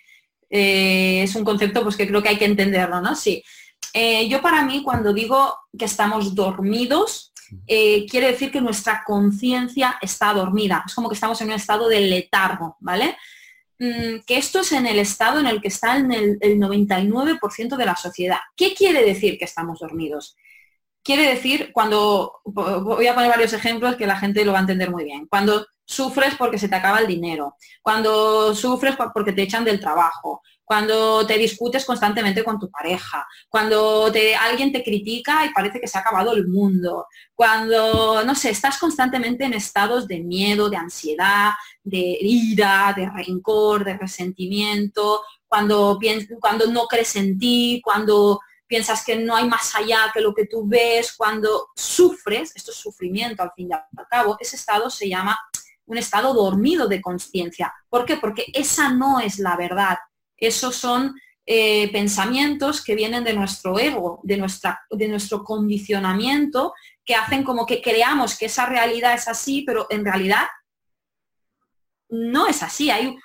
[0.49, 3.13] eh, es un concepto pues, que creo que hay que entenderlo, ¿no?
[3.13, 3.43] Sí.
[3.93, 7.33] Eh, yo para mí cuando digo que estamos dormidos,
[7.65, 10.85] quiere decir que nuestra conciencia está dormida.
[10.87, 13.17] Es como que estamos en un estado de letargo, ¿vale?
[13.79, 17.85] Mm, que esto es en el estado en el que está en el, 99% de
[17.85, 18.39] la sociedad.
[18.55, 20.35] ¿Qué quiere decir que estamos dormidos?
[21.07, 24.91] quiere decir cuando, voy a poner varios ejemplos que la gente lo va a entender
[24.91, 25.25] muy bien.
[25.27, 30.41] Cuando sufres porque se te acaba el dinero, cuando sufres porque te echan del trabajo,
[30.67, 35.97] cuando te discutes constantemente con tu pareja, cuando alguien te critica y parece que se
[35.97, 41.51] ha acabado el mundo, cuando, no sé, estás constantemente en estados de miedo, de ansiedad,
[41.81, 45.97] de ira, de rencor, de resentimiento, cuando,
[46.41, 50.47] cuando no crees en ti, cuando piensas que no hay más allá que lo que
[50.47, 55.07] tú ves, cuando sufres, esto es sufrimiento al fin y al cabo, ese estado se
[55.07, 55.39] llama
[55.85, 57.73] un estado dormido de conciencia.
[57.87, 58.17] ¿Por qué?
[58.17, 59.95] Porque esa no es la verdad.
[60.37, 66.73] Esos son eh, pensamientos que vienen de nuestro ego, de, nuestra, de nuestro condicionamiento,
[67.05, 70.45] que hacen como que creamos que esa realidad es así, pero en realidad
[72.09, 72.89] no es así.
[72.91, 73.17] Hay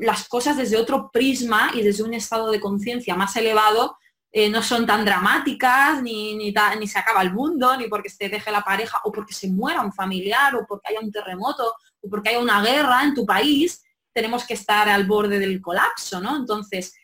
[0.00, 3.96] las cosas desde otro prisma y desde un estado de conciencia más elevado
[4.32, 8.28] eh, no son tan dramáticas, ni, ni, ni, se acaba el mundo, ni porque se
[8.28, 12.10] deje la pareja, o porque se muera un familiar, o porque haya un terremoto, o
[12.10, 13.82] porque haya una guerra en tu país,
[14.16, 16.36] tenemos que estar al borde del colapso, ¿no?
[16.36, 16.94] Entonces,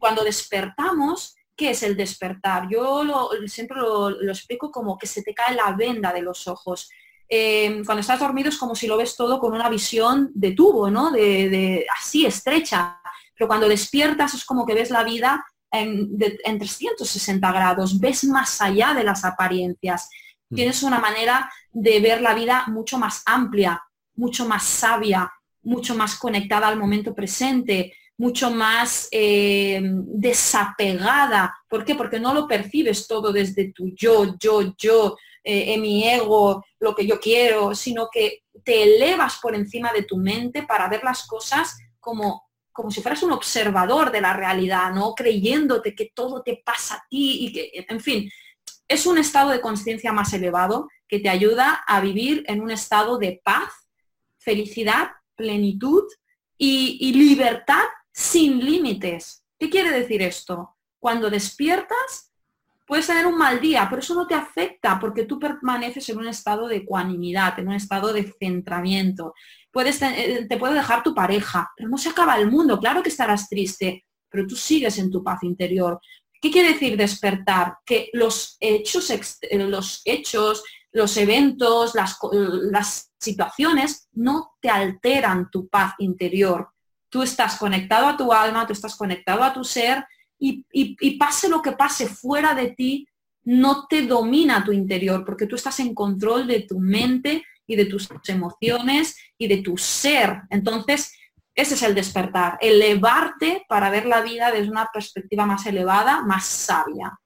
[0.00, 2.66] cuando despertamos, ¿qué es el despertar?
[2.70, 6.88] Yo siempre lo, explico como que se te cae la venda de los ojos.
[7.28, 10.90] Eh, cuando estás dormido es como si lo ves todo con una visión de tubo,
[10.90, 11.10] ¿no?
[11.10, 13.02] De, así estrecha.
[13.34, 18.62] Pero cuando despiertas es como que ves la vida en, en 360 grados, ves más
[18.62, 20.08] allá de las apariencias.
[20.48, 20.54] Mm.
[20.54, 23.82] Tienes una manera de ver la vida mucho más amplia,
[24.14, 25.30] mucho más sabia,
[25.62, 31.54] mucho más conectada al momento presente, mucho más eh, desapegada.
[31.68, 31.94] ¿Por qué?
[31.94, 36.94] Porque no lo percibes todo desde tu yo, yo, yo, eh, en mi ego, lo
[36.94, 41.26] que yo quiero, sino que te elevas por encima de tu mente para ver las
[41.26, 46.62] cosas como, como si fueras un observador de la realidad, no creyéndote que todo te
[46.64, 48.30] pasa a ti y que, en fin,
[48.86, 53.18] es un estado de conciencia más elevado que te ayuda a vivir en un estado
[53.18, 53.72] de paz,
[54.38, 55.10] felicidad
[55.42, 56.04] plenitud
[56.56, 59.44] y, libertad sin límites.
[59.58, 60.76] ¿Qué quiere decir esto?
[61.00, 62.32] Cuando despiertas,
[62.86, 66.28] puedes tener un mal día, pero eso no te afecta porque tú permaneces en un
[66.28, 69.34] estado de ecuanimidad, en un estado de centramiento.
[69.72, 72.78] Puedes, eh, te puede dejar tu pareja, pero no se acaba el mundo.
[72.78, 76.00] Claro que estarás triste, pero tú sigues en tu paz interior.
[76.40, 77.78] ¿Qué quiere decir despertar?
[77.84, 82.18] Que los hechos, eh, los hechos, los eventos, las,
[82.70, 86.68] las situaciones no te alteran tu paz interior.
[87.08, 90.04] Tú estás conectado a tu alma, tú estás conectado a tu ser
[90.38, 93.06] y, pase lo que pase fuera de ti,
[93.44, 97.86] no te domina tu interior porque tú estás en control de tu mente y de
[97.86, 100.42] tus emociones y de tu ser.
[100.50, 101.12] Entonces,
[101.54, 106.46] ese es el despertar, elevarte para ver la vida desde una perspectiva más elevada, más
[106.46, 107.18] sabia.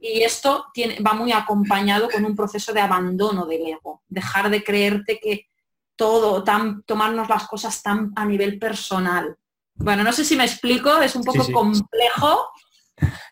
[0.00, 4.62] Y esto tiene, va muy acompañado con un proceso de abandono del ego, dejar de
[4.62, 5.48] creerte que
[5.96, 9.36] todo, tan, tomarnos las cosas tan a nivel personal.
[9.74, 12.50] Bueno, no sé si me explico, es un poco complejo.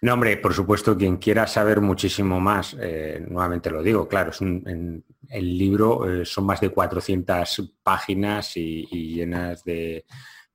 [0.01, 4.41] No, hombre, por supuesto, quien quiera saber muchísimo más, eh, nuevamente lo digo, claro, es
[4.41, 10.05] un, el libro eh, son más de 400 páginas y llenas de,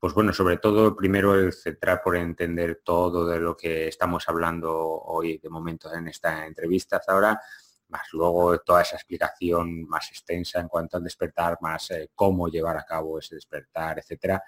[0.02, 4.76] pues bueno, sobre todo primero el centrar por entender todo de lo que estamos hablando
[4.76, 7.40] hoy de momento en esta entrevista hasta ahora,
[7.90, 12.78] más luego toda esa explicación más extensa en cuanto al despertar, más eh, cómo llevar
[12.78, 14.44] a cabo ese despertar, etcétera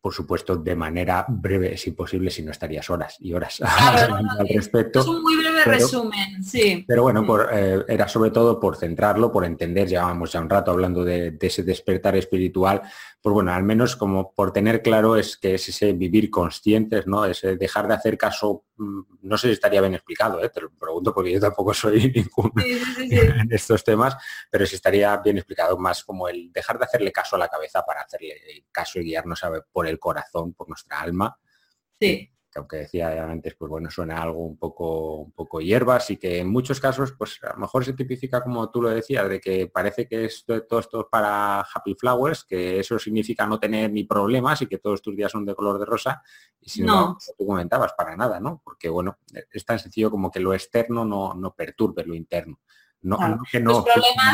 [0.00, 5.00] por supuesto, de manera breve, si posible, si no estarías horas y horas al respecto.
[5.00, 6.84] Es un muy breve resumen, sí.
[6.88, 11.04] Pero bueno, eh, era sobre todo por centrarlo, por entender, llevábamos ya un rato hablando
[11.04, 12.80] de, ese despertar espiritual,
[13.20, 17.26] pues bueno, al menos como por tener claro es que es ese vivir conscientes, ¿no?
[17.26, 18.64] Ese dejar de hacer caso,
[19.22, 20.48] no sé si estaría bien explicado, ¿eh?
[20.48, 24.16] te lo pregunto porque yo tampoco soy ningún en estos temas,
[24.50, 27.84] pero si estaría bien explicado más como el dejar de hacerle caso a la cabeza
[27.84, 31.38] para hacerle caso y guiarnos a, por el corazón, por nuestra alma.
[32.00, 36.16] Sí que aunque decía antes, pues bueno, suena algo un poco, un poco hierbas y
[36.16, 39.40] que en muchos casos, pues a lo mejor se tipifica como tú lo decías, de
[39.40, 43.92] que parece que esto, todo esto es para happy flowers, que eso significa no tener
[43.92, 46.22] ni problemas y que todos tus días son de color de rosa.
[46.60, 48.60] Y si no, tú comentabas, para nada, ¿no?
[48.64, 49.18] Porque bueno,
[49.52, 52.60] es tan sencillo como que lo externo no, no perturbe lo interno.
[53.02, 53.18] No,
[53.50, 53.82] que no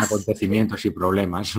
[0.02, 1.54] acontecimientos y problemas.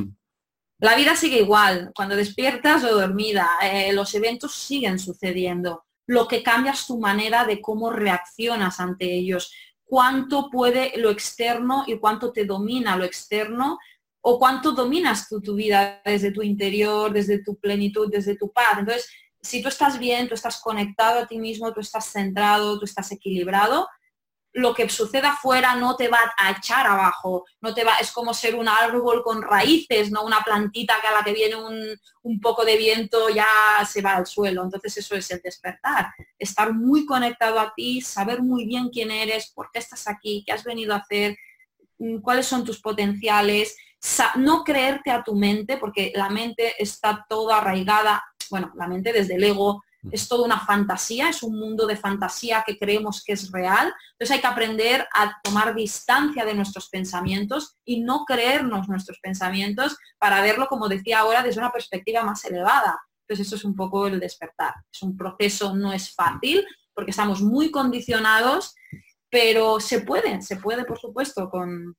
[0.79, 6.41] La vida sigue igual, cuando despiertas o dormida, eh, los eventos siguen sucediendo lo que
[6.41, 12.31] cambia es tu manera de cómo reaccionas ante ellos, cuánto puede lo externo y cuánto
[12.31, 13.77] te domina lo externo
[14.21, 18.79] o cuánto dominas tú tu vida desde tu interior, desde tu plenitud, desde tu paz.
[18.79, 19.09] Entonces,
[19.41, 23.11] si tú estás bien, tú estás conectado a ti mismo, tú estás centrado, tú estás
[23.11, 23.87] equilibrado,
[24.53, 28.33] lo que suceda afuera no te va a echar abajo, no te va, es como
[28.33, 32.65] ser un árbol con raíces, no una plantita que a la que viene un, poco
[32.65, 33.45] de viento ya
[33.87, 34.63] se va al suelo.
[34.63, 36.07] Entonces eso es el despertar,
[36.37, 40.51] estar muy conectado a ti, saber muy bien quién eres, por qué estás aquí, qué
[40.51, 41.37] has venido a hacer,
[41.99, 43.75] mm, cuáles son tus potenciales,
[44.35, 49.35] no creerte a tu mente, porque la mente está toda arraigada, bueno, la mente desde
[49.35, 53.51] el ego, es toda una fantasía, es un mundo de fantasía que creemos que es
[53.51, 53.93] real.
[54.13, 59.97] Entonces hay que aprender a tomar distancia de nuestros pensamientos y no creernos nuestros pensamientos
[60.17, 62.99] para verlo, como decía ahora, desde una perspectiva más elevada.
[63.21, 64.73] Entonces eso es un poco el despertar.
[64.91, 68.73] Es un proceso, no es fácil, porque estamos muy condicionados,
[69.29, 71.95] pero se puede, se puede, por supuesto, con,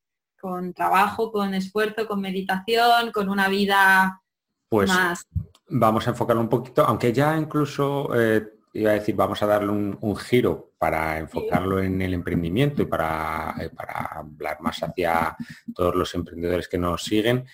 [0.74, 4.22] trabajo, con esfuerzo, con meditación, con una vida
[4.68, 5.26] pues, más
[5.68, 9.70] vamos a enfocarlo un poquito, aunque ya incluso eh, iba a decir, vamos a darle
[9.70, 15.37] un, giro para enfocarlo en el emprendimiento y para, eh, para, hablar más hacia
[15.74, 17.46] todos los emprendedores que nos siguen.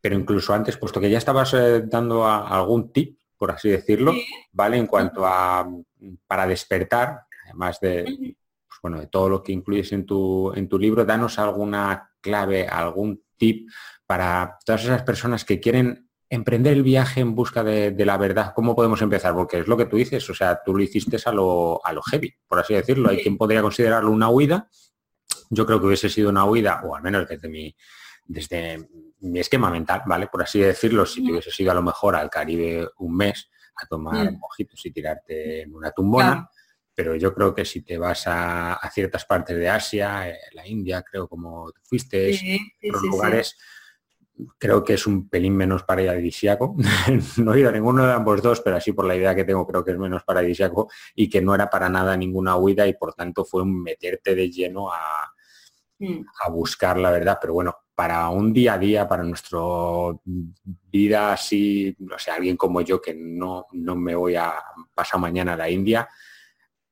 [0.00, 4.12] Pero incluso antes, puesto que ya estabas eh, dando algún tip, por así decirlo,
[4.52, 4.76] ¿vale?
[4.76, 5.68] En cuanto a
[6.26, 8.04] para despertar, además de,
[8.66, 12.66] pues bueno, de todo lo que incluyes en tu, en tu libro, danos alguna clave,
[12.66, 13.68] algún tip
[14.06, 18.74] para todas esas personas que quieren emprender el viaje en busca de, la verdad, ¿cómo
[18.74, 19.34] podemos empezar?
[19.34, 22.02] Porque es lo que tú dices, o sea, tú lo hiciste a lo, a lo
[22.02, 23.10] heavy, por así decirlo.
[23.10, 24.68] Hay quien podría considerarlo una huida.
[25.50, 27.74] Yo creo que hubiese sido una huida, o al menos desde mi,
[28.24, 28.88] desde
[29.20, 30.26] mi esquema mental, ¿vale?
[30.26, 33.86] Por así decirlo, si te hubiese ido a lo mejor al Caribe un mes a
[33.86, 34.38] tomar mm.
[34.38, 36.48] mojitos y tirarte en una tumbona.
[36.94, 41.02] Pero yo creo que si te vas a, ciertas partes de Asia, eh, la India,
[41.02, 42.32] creo como fuiste,
[42.88, 43.56] otros lugares,
[44.58, 46.76] creo que es un pelín menos paradisíaco.
[47.38, 49.66] no he ido a ninguno de ambos dos, pero así por la idea que tengo
[49.66, 53.14] creo que es menos paradisíaco y que no era para nada ninguna huida y por
[53.14, 55.32] tanto fue un meterte de lleno a,
[55.98, 56.20] mm.
[56.44, 57.38] a buscar la verdad.
[57.40, 59.58] Pero bueno, para un día a día, para nuestra
[60.24, 64.54] vida así, no sé, alguien como yo que no, no me voy a
[64.94, 66.08] pasar mañana a la India,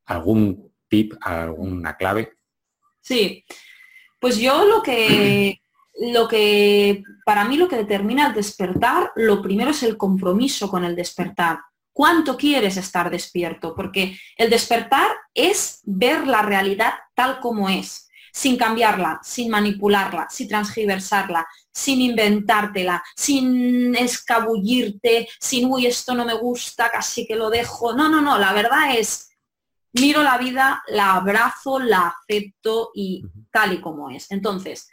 [0.06, 2.38] algún tip, alguna clave.
[3.00, 3.44] Sí,
[4.18, 5.60] pues yo lo que
[6.00, 10.84] lo que, para mí lo que determina el despertar, lo primero es el compromiso con
[10.84, 11.60] el despertar.
[11.92, 13.74] ¿Cuánto quieres estar despierto?
[13.74, 20.48] Porque el despertar es ver la realidad tal como es, sin cambiarla, sin manipularla, sin
[20.48, 27.94] transgiversarla, sin inventártela, sin escabullirte, sin, uy, esto no me gusta, casi que lo dejo.
[27.94, 29.30] No, no, no, la verdad es,
[29.92, 34.32] miro la vida, la abrazo, la acepto y tal y como es.
[34.32, 34.88] Entonces,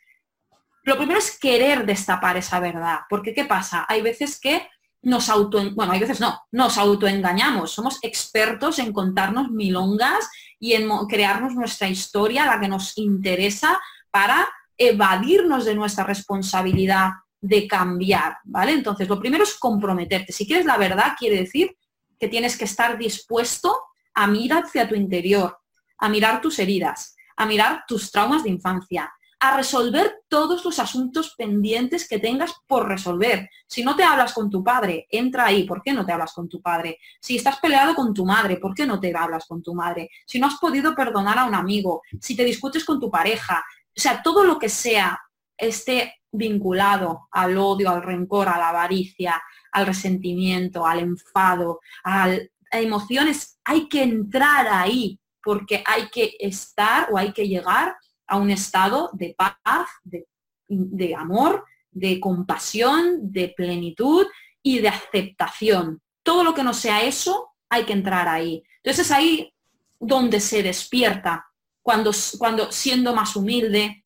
[0.83, 3.85] lo primero es querer destapar esa verdad, porque ¿qué pasa?
[3.87, 4.67] Hay veces que
[5.03, 10.89] nos auto, bueno, hay veces no, nos autoengañamos, somos expertos en contarnos milongas y en
[11.07, 13.79] crearnos nuestra historia, la que nos interesa,
[14.11, 18.73] para evadirnos de nuestra responsabilidad de cambiar, ¿vale?
[18.73, 20.33] Entonces, lo primero es comprometerte.
[20.33, 21.75] Si quieres la verdad, quiere decir
[22.19, 23.75] que tienes que estar dispuesto
[24.13, 25.57] a mirar hacia tu interior,
[25.97, 29.11] a mirar tus heridas, a mirar tus traumas de infancia,
[29.43, 33.49] a resolver todos los asuntos pendientes que tengas por resolver.
[33.65, 35.63] Si no te hablas con tu padre, entra ahí.
[35.63, 36.99] ¿Por qué no te hablas con tu padre?
[37.19, 40.11] Si estás peleado con tu madre, ¿por qué no te hablas con tu madre?
[40.27, 43.99] Si no has podido perdonar a un amigo, si te discutes con tu pareja, o
[43.99, 45.19] sea, todo lo que sea
[45.57, 52.29] esté vinculado al odio, al rencor, a la avaricia, al resentimiento, al enfado, a
[52.73, 57.95] emociones, hay que entrar ahí porque hay que estar o hay que llegar
[58.31, 64.25] a un estado de paz, de, amor, de compasión, de plenitud
[64.63, 66.01] y de aceptación.
[66.23, 68.63] Todo lo que no sea eso, hay que entrar ahí.
[68.77, 69.53] Entonces es ahí
[69.99, 71.45] donde se despierta,
[71.81, 74.01] cuando, cuando siendo más humilde,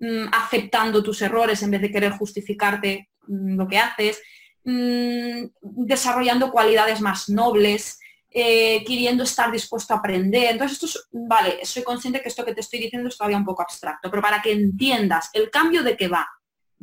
[0.00, 4.20] mm, aceptando tus errores en vez de querer justificarte mm, lo que haces,
[4.64, 7.98] mm, desarrollando cualidades más nobles,
[8.34, 10.52] eh, queriendo estar dispuesto a aprender.
[10.52, 13.62] Entonces, esto vale, soy consciente que esto que te estoy diciendo es todavía un poco
[13.62, 16.26] abstracto, pero para que entiendas el cambio de qué va,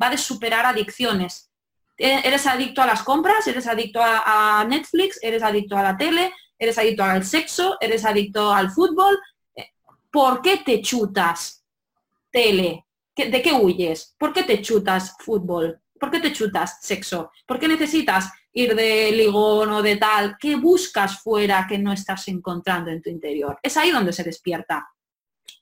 [0.00, 1.50] va de superar adicciones.
[1.98, 6.32] Eh, eres adicto a las compras, eres adicto a, Netflix, eres adicto a la tele,
[6.58, 9.18] eres adicto al sexo, eres adicto al fútbol.
[9.54, 9.70] Eh,
[10.10, 11.64] ¿Por qué te chutas
[12.30, 12.86] tele?
[13.14, 14.14] ¿De qué huyes?
[14.18, 15.80] ¿Por qué te chutas fútbol?
[16.00, 17.30] ¿Por qué te chutas sexo?
[17.46, 22.26] ¿Por qué necesitas ir de ligón o de tal, ¿qué buscas fuera que no estás
[22.28, 23.58] encontrando en tu interior?
[23.62, 24.88] Es ahí donde se despierta.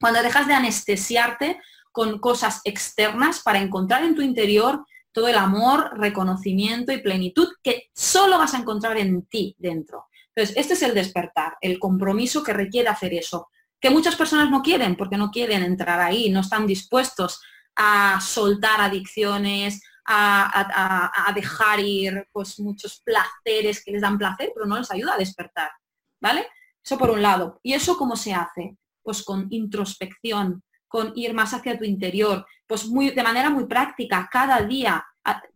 [0.00, 1.60] Cuando dejas de anestesiarte
[1.90, 7.90] con cosas externas para encontrar en tu interior todo el amor, reconocimiento y plenitud que
[7.92, 10.06] solo vas a encontrar en ti dentro.
[10.34, 13.48] Entonces, este es el despertar, el compromiso que requiere hacer eso.
[13.80, 17.40] que muchas personas no quieren porque no quieren entrar ahí, no están dispuestos
[17.76, 19.80] a soltar adicciones,
[20.10, 25.18] a, dejar ir pues muchos placeres que les dan placer, pero no les ayuda a
[25.18, 25.70] despertar,
[26.20, 26.46] ¿vale?
[26.82, 27.60] Eso por un lado.
[27.62, 28.76] ¿Y eso cómo se hace?
[29.02, 34.28] Pues con introspección, con ir más hacia tu interior, pues muy, de manera muy práctica,
[34.32, 35.04] cada día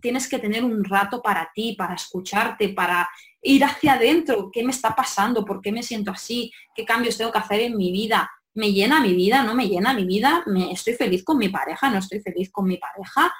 [0.00, 3.08] tienes que tener un rato para ti, para escucharte, para
[3.40, 7.32] ir hacia adentro, qué me está pasando, por qué me siento así, qué cambios tengo
[7.32, 10.72] que hacer en mi vida, me llena mi vida, no me llena mi vida, me,
[10.72, 13.32] estoy feliz con mi pareja, no estoy feliz con mi pareja,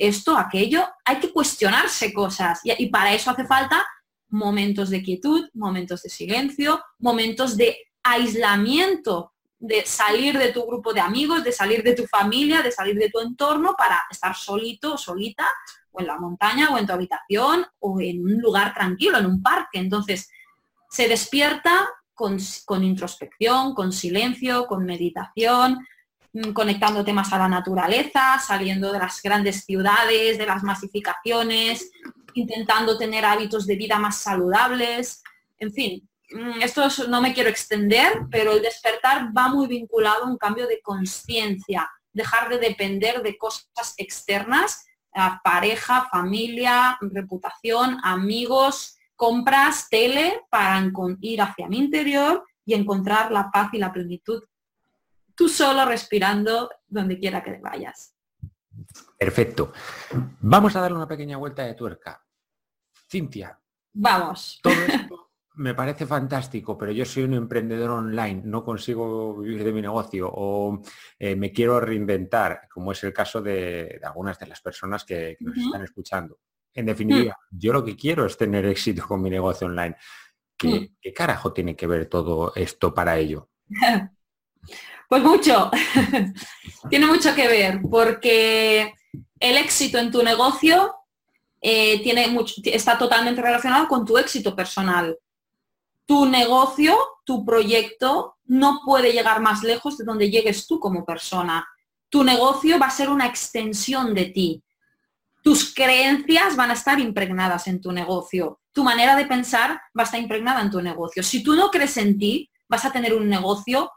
[0.00, 3.84] esto, aquello, hay que cuestionarse cosas y, para eso hace falta
[4.28, 11.00] momentos de quietud, momentos de silencio, momentos de aislamiento, de salir de tu grupo de
[11.00, 14.98] amigos, de salir de tu familia, de salir de tu entorno para estar solito o
[14.98, 15.46] solita
[15.92, 19.42] o en la montaña o en tu habitación o en un lugar tranquilo, en un
[19.42, 19.78] parque.
[19.78, 20.30] Entonces,
[20.88, 25.86] se despierta con, con introspección, con silencio, con meditación,
[26.54, 31.90] conectándote más a la naturaleza, saliendo de las grandes ciudades, de las masificaciones,
[32.34, 35.22] intentando tener hábitos de vida más saludables,
[35.58, 36.08] en fin.
[36.32, 40.68] Mm, esto no me quiero extender, pero el despertar va muy vinculado a un cambio
[40.68, 44.86] de conciencia, dejar de depender de cosas externas,
[45.42, 50.88] pareja, familia, reputación, amigos, compras, tele, para
[51.20, 54.42] ir hacia mi interior y encontrar la paz y la plenitud
[55.40, 58.14] tú solo respirando donde quiera que vayas.
[59.18, 59.72] Perfecto.
[60.40, 62.22] Vamos a darle una pequeña vuelta de tuerca.
[63.10, 63.58] Cintia.
[63.94, 64.60] Vamos.
[64.62, 69.72] Todo esto me parece fantástico, pero yo soy un emprendedor online, no consigo vivir de
[69.72, 70.82] mi negocio o
[71.18, 75.56] eh, me quiero reinventar, como es el caso de, algunas de las personas que, nos
[75.56, 76.38] están escuchando.
[76.74, 77.58] En definitiva, mm.
[77.58, 79.96] yo lo que quiero es tener éxito con mi negocio online.
[80.54, 80.96] ¿Qué, mm.
[81.00, 83.48] ¿Qué, carajo tiene que ver todo esto para ello?
[85.10, 85.72] Pues mucho,
[86.88, 88.94] tiene mucho que ver, porque
[89.40, 90.94] el éxito en tu negocio
[91.60, 95.18] eh, tiene mucho, está totalmente relacionado con tu éxito personal.
[96.06, 101.66] Tu negocio, tu proyecto, no puede llegar más lejos de donde llegues tú como persona.
[102.08, 104.62] Tu negocio va a ser una extensión de ti.
[105.42, 108.60] Tus creencias van a estar impregnadas en tu negocio.
[108.72, 111.24] Tu manera de pensar va a estar impregnada en tu negocio.
[111.24, 113.90] Si tú no crees en ti, vas a tener un negocio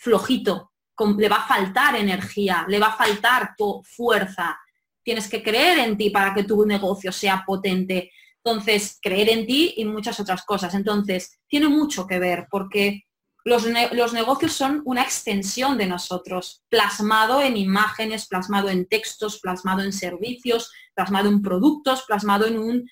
[0.00, 0.72] flojito,
[1.16, 4.58] le va a faltar energía, le va a faltar tu fuerza.
[5.02, 8.10] Tienes que creer en ti para que tu negocio sea potente.
[8.42, 10.74] Entonces, creer en ti y muchas otras cosas.
[10.74, 13.04] Entonces, tiene mucho que ver porque
[13.44, 19.92] los, negocios son una extensión de nosotros, plasmado en imágenes, plasmado en textos, plasmado en
[19.92, 22.90] servicios, plasmado en productos, plasmado en un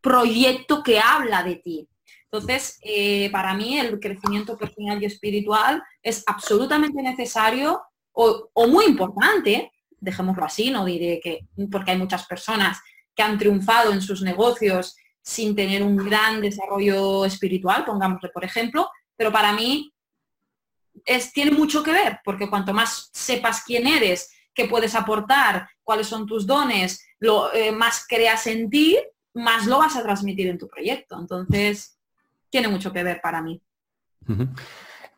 [0.00, 1.88] proyecto que habla de ti.
[2.30, 7.80] Entonces, eh, para mí el crecimiento personal y espiritual es absolutamente necesario
[8.12, 12.78] o, muy importante, dejémoslo así, no diré que, porque hay muchas personas
[13.14, 18.90] que han triunfado en sus negocios sin tener un gran desarrollo espiritual, pongámosle por ejemplo,
[19.16, 19.92] pero para mí
[21.04, 26.08] es, tiene mucho que ver, porque cuanto más sepas quién eres, qué puedes aportar, cuáles
[26.08, 27.00] son tus dones,
[27.54, 28.98] eh, más creas en ti,
[29.34, 31.18] más lo vas a transmitir en tu proyecto.
[31.18, 31.97] Entonces,
[32.50, 33.62] tiene mucho que ver para mí.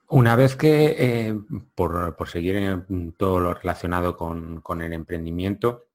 [0.08, 1.38] Una vez que, eh,
[1.74, 5.86] por, seguir en todo lo relacionado con, el emprendimiento,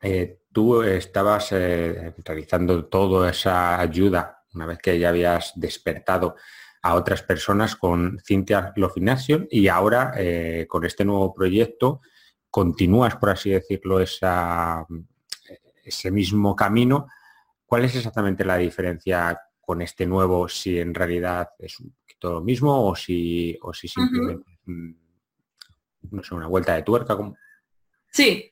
[0.00, 6.36] eh, tú estabas eh, realizando toda esa ayuda, una vez que ya habías despertado
[6.82, 8.98] a otras personas con Cintia Love
[9.50, 10.12] y ahora
[10.68, 12.02] con este nuevo proyecto
[12.50, 14.86] continúas, por así decirlo, esa,
[15.82, 17.08] ese mismo camino.
[17.66, 22.40] ¿Cuál es exactamente la diferencia con este nuevo si en realidad es un poquito lo
[22.40, 24.46] mismo o si, o si simplemente
[26.10, 27.16] no sé, una vuelta de tuerca.
[27.16, 27.36] Como...
[28.10, 28.50] Sí,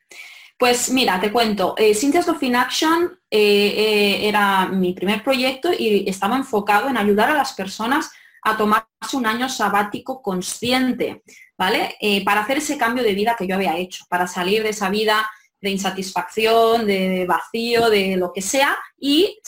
[0.59, 1.75] pues mira, te cuento.
[1.77, 6.97] Eh, Cynthia's Love in Action eh, eh, era mi primer proyecto y estaba enfocado en
[6.97, 8.11] ayudar a las personas
[8.43, 11.23] a tomarse un año sabático consciente,
[11.57, 11.97] ¿vale?
[12.01, 14.91] Eh, para hacer ese cambio de vida que yo había hecho, para salir de esa
[14.91, 15.29] vida
[15.61, 19.39] de insatisfacción, de vacío, de lo que sea, y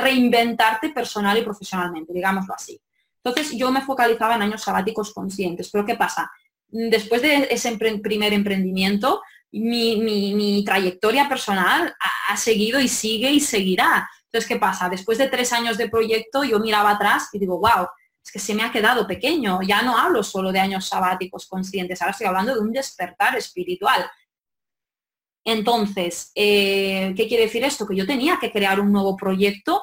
[0.00, 2.80] reinventarte personal y profesionalmente, digámoslo así.
[3.22, 6.30] Entonces yo me focalizaba en años sabáticos conscientes, pero ¿qué pasa?
[6.68, 9.22] Después de ese primer emprendimiento,
[9.52, 11.94] mi, trayectoria personal
[12.28, 14.08] ha, seguido y sigue y seguirá.
[14.24, 14.88] Entonces, ¿qué pasa?
[14.88, 17.86] Después de tres años de proyecto, yo miraba atrás y digo, wow,
[18.22, 19.60] es que se me ha quedado pequeño.
[19.62, 24.04] Ya no hablo solo de años sabáticos conscientes, ahora estoy hablando de un despertar espiritual.
[25.44, 27.86] Entonces, eh, ¿qué quiere decir esto?
[27.86, 29.82] Que yo tenía que crear un nuevo proyecto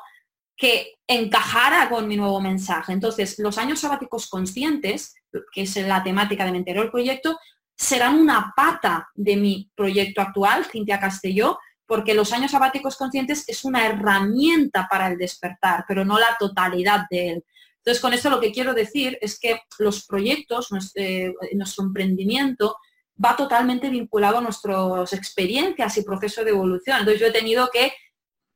[0.57, 2.93] que encajara con mi nuevo mensaje.
[2.93, 5.15] Entonces, los años sabáticos conscientes,
[5.51, 7.37] que es la temática de mi anterior proyecto,
[7.75, 11.57] serán una pata de mi proyecto actual, Cintia Castelló,
[11.87, 17.05] porque los años sabáticos conscientes es una herramienta para el despertar, pero no la totalidad
[17.09, 17.45] de él.
[17.77, 22.77] Entonces, con esto lo que quiero decir es que los proyectos, eh, nuestro, emprendimiento,
[23.23, 26.99] va totalmente vinculado a nuestras experiencias y proceso de evolución.
[26.99, 27.93] Entonces, yo he tenido que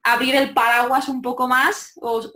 [0.03, 1.93] abrir el paraguas un poco más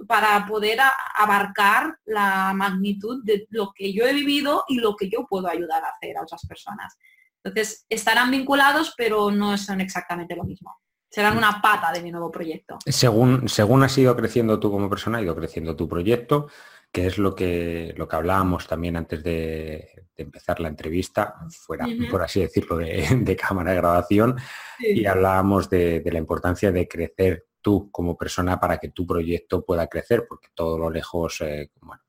[0.08, 0.80] para poder
[1.16, 5.84] abarcar la magnitud de lo que yo he vivido y lo que yo puedo ayudar
[5.84, 6.98] a hacer a otras personas.
[7.44, 10.78] Entonces, estarán vinculados, pero no son exactamente lo mismo.
[11.12, 12.78] Serán una pata de mi nuevo proyecto.
[12.86, 16.48] Según, según has ido creciendo tú como persona, ha ido creciendo tu proyecto,
[16.92, 22.22] que es lo que, lo que hablábamos también antes de, empezar la entrevista, fuera, por
[22.22, 24.38] así decirlo, de, cámara de grabación,
[24.80, 29.88] y hablábamos de, la importancia de crecer tú como persona para que tu proyecto pueda
[29.88, 32.02] crecer, porque todo lo lejos, eh, bueno,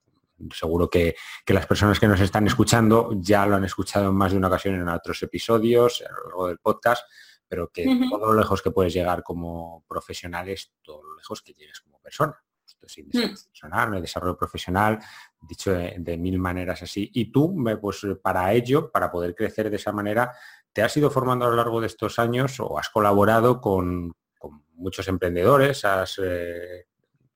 [0.52, 1.14] seguro que,
[1.46, 4.74] las personas que nos están escuchando ya lo han escuchado en más de una ocasión
[4.76, 7.04] en otros episodios, a lo largo del podcast,
[7.46, 11.52] pero que todo lo lejos que puedes llegar como profesional es todo lo lejos que
[11.52, 12.40] llegues como persona.
[12.82, 13.44] Esto es desarrollo mm.
[13.44, 14.98] personal, desarrollo profesional,
[15.40, 17.10] dicho de, mil maneras así.
[17.14, 20.32] Y tú, pues para ello, para poder crecer de esa manera,
[20.72, 24.64] te has ido formando a lo largo de estos años o has colaborado con, con
[24.74, 25.84] muchos emprendedores,
[26.22, 26.86] eh,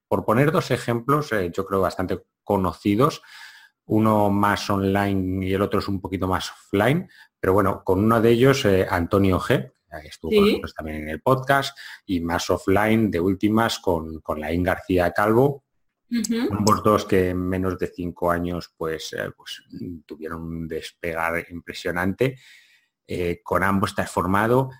[0.09, 3.23] por poner dos ejemplos, eh, yo creo bastante conocidos,
[3.87, 8.21] uno más online y el otro es un poquito más offline, pero bueno, con uno
[8.21, 10.33] de ellos, eh, Antonio G, estuvo
[10.77, 11.77] también en el podcast,
[12.07, 15.65] y más offline de últimas con, con Laín García Calvo,
[16.51, 19.63] Ambos dos que en menos de cinco años pues, pues
[20.07, 22.39] tuvieron un despegar impresionante.
[23.43, 24.71] con ambos has formado.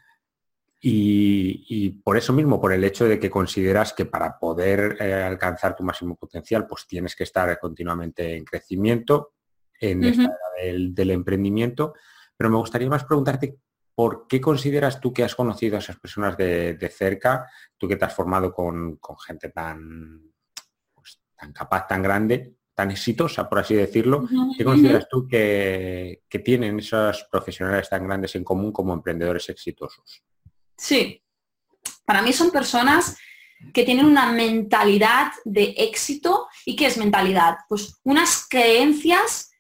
[0.87, 5.75] Y, por eso mismo, por el hecho de que consideras que para poder eh, alcanzar
[5.75, 9.33] tu máximo potencial, pues tienes que estar continuamente en crecimiento,
[9.81, 11.95] en esta del, del, emprendimiento.
[12.37, 13.57] Pero me gustaría más preguntarte,
[13.95, 18.05] ¿por qué consideras tú que has conocido a esas personas de, cerca, tú que te
[18.05, 20.33] has formado con, gente tan,
[20.95, 26.39] pues, tan capaz, tan grande, tan exitosa, por así decirlo, ¿qué consideras tú que, que
[26.41, 30.25] tienen esos profesionales tan grandes en común como emprendedores exitosos?
[30.77, 31.23] Sí,
[32.05, 33.17] para mí son personas
[33.73, 36.49] que tienen una mentalidad de éxito.
[36.65, 37.59] ¿Y qué es mentalidad?
[37.69, 39.51] Pues unas creencias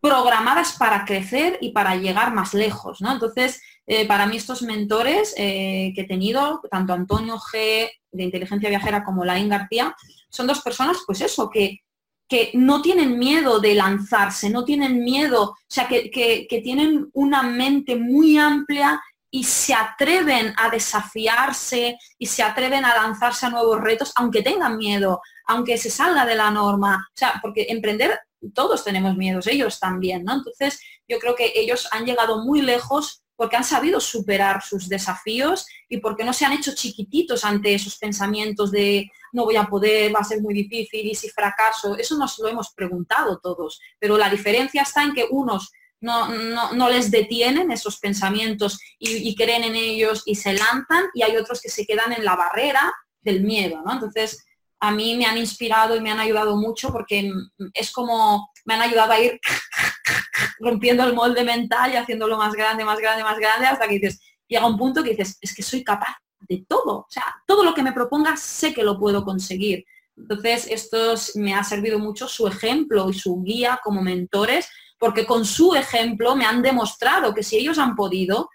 [0.00, 3.12] programadas para crecer y para llegar más lejos, ¿no?
[3.12, 8.68] Entonces, eh, para mí estos mentores eh, que he tenido, tanto Antonio G de Inteligencia
[8.68, 9.94] Viajera como Laín García,
[10.28, 11.80] son dos personas, pues eso, que,
[12.28, 17.42] que no tienen miedo de lanzarse, no tienen miedo, o sea, que, que tienen una
[17.42, 23.80] mente muy amplia y se atreven a desafiarse y se atreven a lanzarse a nuevos
[23.80, 27.06] retos, aunque tengan miedo, aunque se salga de la norma.
[27.08, 28.18] O sea, porque emprender,
[28.52, 30.34] todos tenemos miedos, ellos también, ¿no?
[30.34, 35.66] Entonces, yo creo que ellos han llegado muy lejos porque han sabido superar sus desafíos
[35.88, 40.14] y porque no se han hecho chiquititos ante esos pensamientos de no voy a poder,
[40.14, 41.96] va a ser muy difícil y si fracaso.
[41.96, 45.70] Eso nos lo hemos preguntado todos, pero la diferencia está en que unos
[46.00, 51.60] no, les detienen esos pensamientos y, creen en ellos y se lanzan y hay otros
[51.60, 53.92] que se quedan en la barrera del miedo, ¿no?
[53.92, 54.45] Entonces,
[54.80, 57.30] a mí me han inspirado y me han ayudado mucho porque
[57.72, 59.40] es como me han ayudado a ir
[60.60, 64.20] rompiendo el molde mental y haciéndolo más grande, más grande, más grande, hasta que dices,
[64.48, 67.74] llega un punto que dices, es que soy capaz de todo, o sea, todo lo
[67.74, 69.84] que me proponga sé que lo puedo conseguir.
[70.16, 74.68] Entonces, esto me ha servido mucho su ejemplo y su guía como mentores
[74.98, 78.48] porque con su ejemplo me han demostrado que si ellos han podido,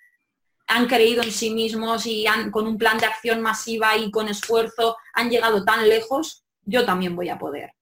[0.71, 4.29] han creído en sí mismos y han, con un plan de acción masiva y con
[4.29, 7.73] esfuerzo han llegado tan lejos, yo también voy a poder.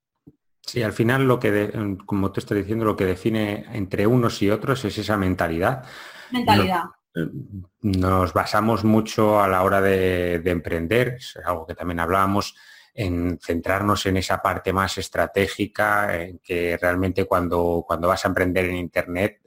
[0.61, 1.71] Sí, al final lo que,
[2.05, 5.83] como te estoy diciendo, lo que define entre unos y otros es esa mentalidad.
[6.31, 6.83] Mentalidad.
[7.81, 12.55] Nos, basamos mucho a la hora de, de emprender, es algo que también hablábamos,
[12.93, 18.65] en centrarnos en esa parte más estratégica, en que realmente cuando, cuando vas a emprender
[18.65, 19.39] en Internet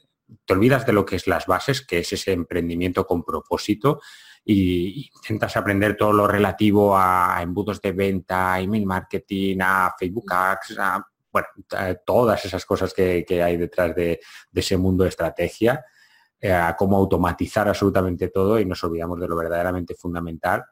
[0.45, 4.01] te olvidas de lo que es las bases, que es ese emprendimiento con propósito,
[4.45, 10.78] y intentas aprender todo lo relativo a embudos de venta, email marketing, a Facebook Ads,
[10.78, 11.49] a, bueno,
[12.05, 14.20] todas esas cosas que, hay detrás de,
[14.53, 15.85] ese mundo de estrategia,
[16.39, 20.64] eh, a cómo automatizar absolutamente todo y nos olvidamos de lo verdaderamente fundamental,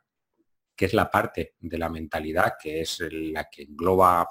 [0.76, 4.28] que es la parte de la mentalidad, que es la que engloba,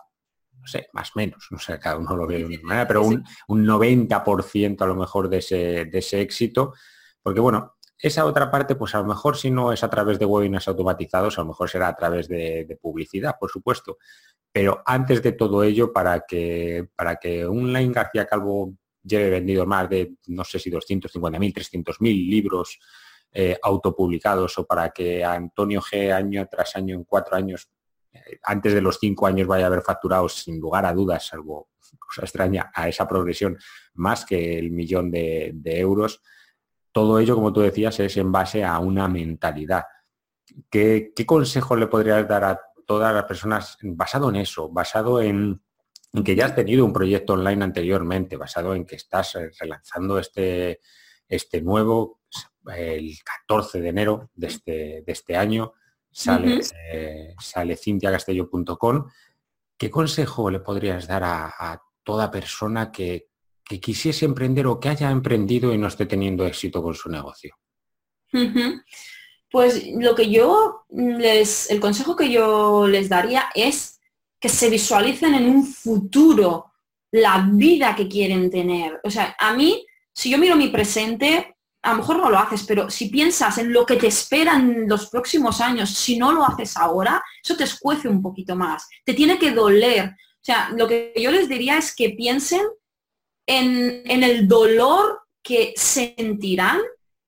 [0.60, 3.03] no sé, más o menos, no sé, cada uno lo ve de una manera, pero
[3.03, 6.74] un, 90% a lo mejor de ese, de ese éxito,
[7.22, 10.26] porque bueno, esa otra parte, pues a lo mejor si no es a través de
[10.26, 13.97] webinars automatizados, a lo mejor será a través de, publicidad, por supuesto.
[14.51, 19.66] Pero antes de todo ello, para que, para que un Line García Calvo lleve vendido
[19.66, 22.80] más de, no sé si 250.000, 300.000 libros
[23.34, 27.70] eh, autopublicados o para que Antonio G año tras año, en cuatro años,
[28.43, 31.69] antes de los cinco años vaya a haber facturado sin lugar a dudas, salvo
[31.99, 33.57] cosa extraña, a esa progresión
[33.93, 36.21] más que el millón de, euros.
[36.91, 39.84] Todo ello, como tú decías, es en base a una mentalidad.
[40.69, 45.61] ¿Qué, qué consejo le podrías dar a todas las personas basado en eso, basado en,
[46.13, 50.17] en que ya has tenido un proyecto online anteriormente, basado en que estás eh, relanzando
[50.17, 50.80] este,
[51.27, 52.21] este nuevo,
[52.75, 53.13] el
[53.47, 55.73] 14 de enero de este, de este año,
[56.12, 56.60] sale,
[56.91, 59.05] eh, sale cintiacastello.com.
[59.78, 63.28] ¿Qué consejo le podrías dar a, toda persona que,
[63.64, 67.55] quisiese emprender o que haya emprendido y no esté teniendo éxito con su negocio?
[69.51, 73.99] Pues lo que yo les, el consejo que yo les daría es
[74.39, 76.72] que se visualicen en un futuro
[77.12, 78.99] la vida que quieren tener.
[79.03, 82.63] O sea, a mí, si yo miro mi presente, a lo mejor no lo haces,
[82.63, 86.45] pero si piensas en lo que te espera en los próximos años, si no lo
[86.45, 88.88] haces ahora, eso te escuece un poquito más.
[89.05, 90.09] Te tiene que doler.
[90.09, 92.61] O sea, lo que yo les diría es que piensen
[93.45, 96.80] en, en el dolor que sentirán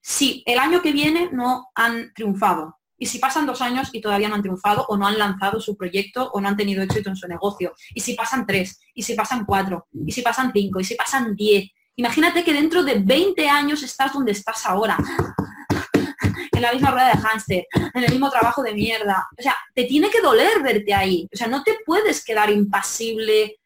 [0.01, 2.77] si el año que viene no han triunfado.
[2.97, 5.75] Y si pasan dos años y todavía no han triunfado o no han lanzado su
[5.75, 7.73] proyecto o no han tenido éxito en su negocio.
[7.95, 11.35] Y si pasan tres, y si pasan cuatro, y si pasan cinco, y si pasan
[11.35, 11.71] diez.
[11.95, 14.97] Imagínate que dentro de 20 años estás donde estás ahora.
[16.53, 19.27] En la misma rueda de hámster, en el mismo trabajo de mierda.
[19.37, 21.27] O sea, te tiene que doler verte ahí.
[21.33, 23.59] O sea, no te puedes quedar impasible,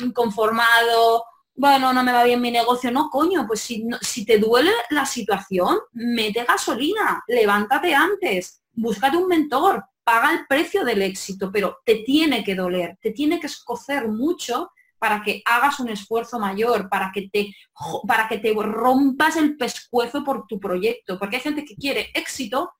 [0.00, 1.24] inconformado,
[1.58, 5.04] bueno, no me va bien mi negocio, no, coño, pues si, si te duele la
[5.04, 11.96] situación, mete gasolina, levántate antes, búscate un mentor, paga el precio del éxito, pero te
[11.96, 17.10] tiene que doler, te tiene que escocer mucho para que hagas un esfuerzo mayor, para
[17.12, 17.54] que te,
[18.06, 22.72] para que te rompas el pescuezo por tu proyecto, porque hay gente que quiere éxito,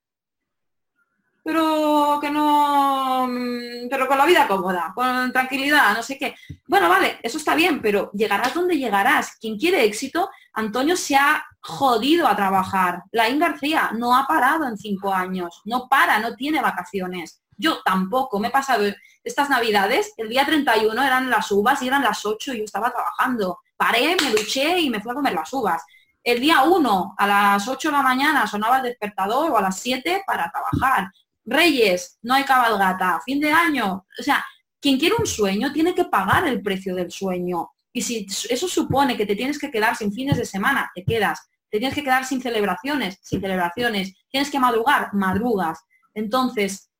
[1.48, 6.34] pero que no, mm, pero con la vida cómoda, con tranquilidad, no sé qué.
[6.66, 9.36] Bueno, vale, eso está bien, pero llegarás donde llegarás.
[9.40, 13.02] Quien quiere éxito, Antonio se ha jodido a trabajar.
[13.12, 17.42] Laín García no ha parado en cinco años, no para, no tiene vacaciones.
[17.58, 18.84] Yo tampoco, me he pasado
[19.24, 22.90] estas navidades, el día 31 eran las uvas y eran las 8 y yo estaba
[22.90, 23.58] trabajando.
[23.76, 25.82] Paré, me duché y me fui a comer las uvas.
[26.22, 29.78] El día 1 a las 8 de la mañana sonaba el despertador o a las
[29.80, 31.10] 7 para trabajar.
[31.44, 34.06] Reyes, no hay cabalgata, fin de año.
[34.18, 34.44] O sea,
[34.80, 37.70] quien quiere un sueño tiene que pagar el precio del sueño.
[37.92, 41.48] Y si eso supone que te tienes que quedar sin fines de semana, te quedas.
[41.70, 44.14] Te tienes que quedar sin celebraciones, sin celebraciones.
[44.30, 45.80] Tienes que madrugar, madrugas.
[46.14, 46.90] Entonces,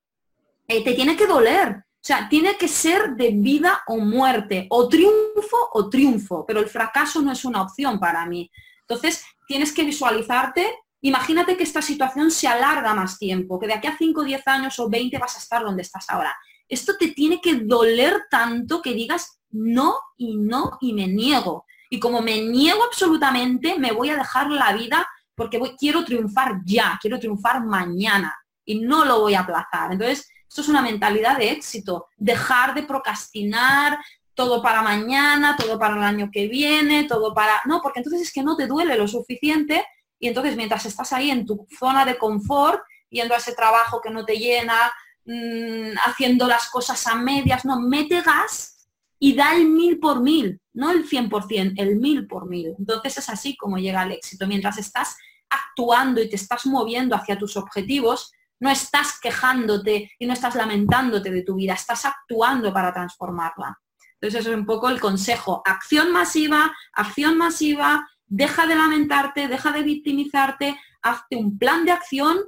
[0.69, 1.71] eh, te tiene que doler.
[1.71, 6.69] O sea, tiene que ser de vida o muerte, o triunfo o triunfo, pero el
[6.69, 8.51] fracaso no es una opción para mí.
[8.83, 10.65] Entonces, tienes que visualizarte
[11.01, 14.79] Imagínate que esta situación se alarga más tiempo, que de aquí a 5, 10 años
[14.81, 16.37] o 20 vas a estar donde estás ahora.
[16.69, 21.65] Esto te tiene que doler tanto que digas no y no y me niego.
[21.89, 26.99] Y como me niego absolutamente, me voy a dejar la vida porque quiero triunfar ya,
[27.01, 29.93] quiero triunfar mañana y no lo voy a aplazar.
[29.93, 33.99] Entonces, esto es una mentalidad de éxito, dejar de procrastinar,
[34.35, 37.61] todo para mañana, todo para el año que viene, todo para...
[37.67, 39.85] No, porque entonces es que no te duele lo suficiente
[40.19, 42.81] y entonces mientras estás ahí en tu zona de confort,
[43.11, 44.93] yendo a ese trabajo que no te llena,
[45.25, 48.89] mm, haciendo las cosas a medias, no, mete gas
[49.19, 52.75] y da el mil por mil, no el 100%, el mil por mil.
[52.79, 54.47] Entonces es así como llega el éxito.
[54.47, 55.17] Mientras estás
[55.51, 61.31] actuando y te estás moviendo hacia tus objetivos, no estás quejándote y no estás lamentándote
[61.31, 63.79] de tu vida, estás actuando para transformarla.
[64.15, 65.63] Entonces eso es un poco el consejo.
[65.65, 72.39] Acción masiva, acción masiva, deja de lamentarte, deja de victimizarte, hazte un plan de acción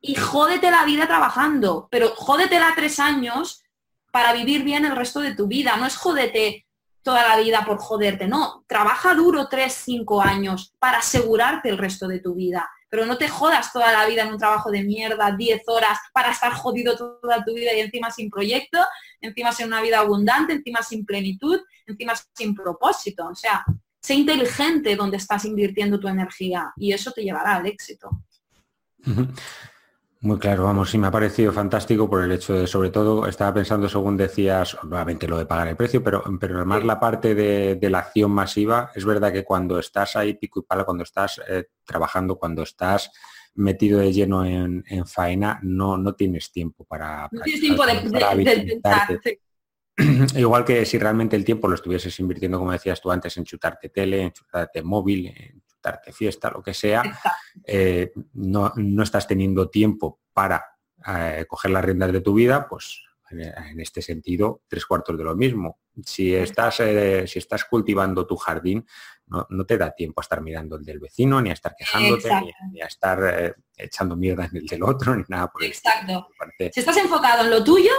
[0.00, 3.62] y jódete la vida trabajando, pero jódetela tres años
[4.10, 5.76] para vivir bien el resto de tu vida.
[5.76, 6.66] No es jódete
[7.02, 8.64] toda la vida por joderte, no.
[8.66, 12.70] Trabaja duro tres, cinco años para asegurarte el resto de tu vida.
[12.92, 16.30] Pero no te jodas toda la vida en un trabajo de mierda, diez horas, para
[16.30, 18.78] estar jodido toda tu vida y encima sin proyecto,
[19.22, 23.26] encima sin una vida abundante, encima sin plenitud, encima sin propósito.
[23.28, 23.64] O sea,
[24.02, 28.10] Sé inteligente donde estás invirtiendo tu energía y eso te llevará al éxito.
[30.22, 33.54] Muy claro, vamos, sí me ha parecido fantástico por el hecho de, sobre todo, estaba
[33.54, 37.90] pensando según decías, nuevamente lo de pagar el precio, pero, pero además la parte de,
[37.90, 41.64] la acción masiva, es verdad que cuando estás ahí pico y pala, cuando estás eh,
[41.84, 43.10] trabajando, cuando estás
[43.54, 47.28] metido de lleno en, faena, no, no tienes tiempo para...
[47.32, 49.40] No tienes tiempo de,
[50.36, 53.88] Igual que si realmente el tiempo lo estuvieses invirtiendo, como decías tú antes, en chutarte
[53.88, 57.02] tele, en chutarte móvil, en chutarte fiesta, lo que sea,
[57.66, 58.72] eh, no,
[59.02, 60.64] estás teniendo tiempo para
[61.06, 65.34] eh, coger las riendas de tu vida, pues en, este sentido, tres cuartos de lo
[65.34, 65.80] mismo.
[66.04, 68.86] Si estás, eh, si estás cultivando tu jardín,
[69.26, 72.28] no, te da tiempo a estar mirando el del vecino, ni a estar quejándote,
[72.70, 76.28] ni, a estar echando mierda en el del otro, ni nada por Exacto.
[76.58, 77.92] Si estás enfocado en lo tuyo,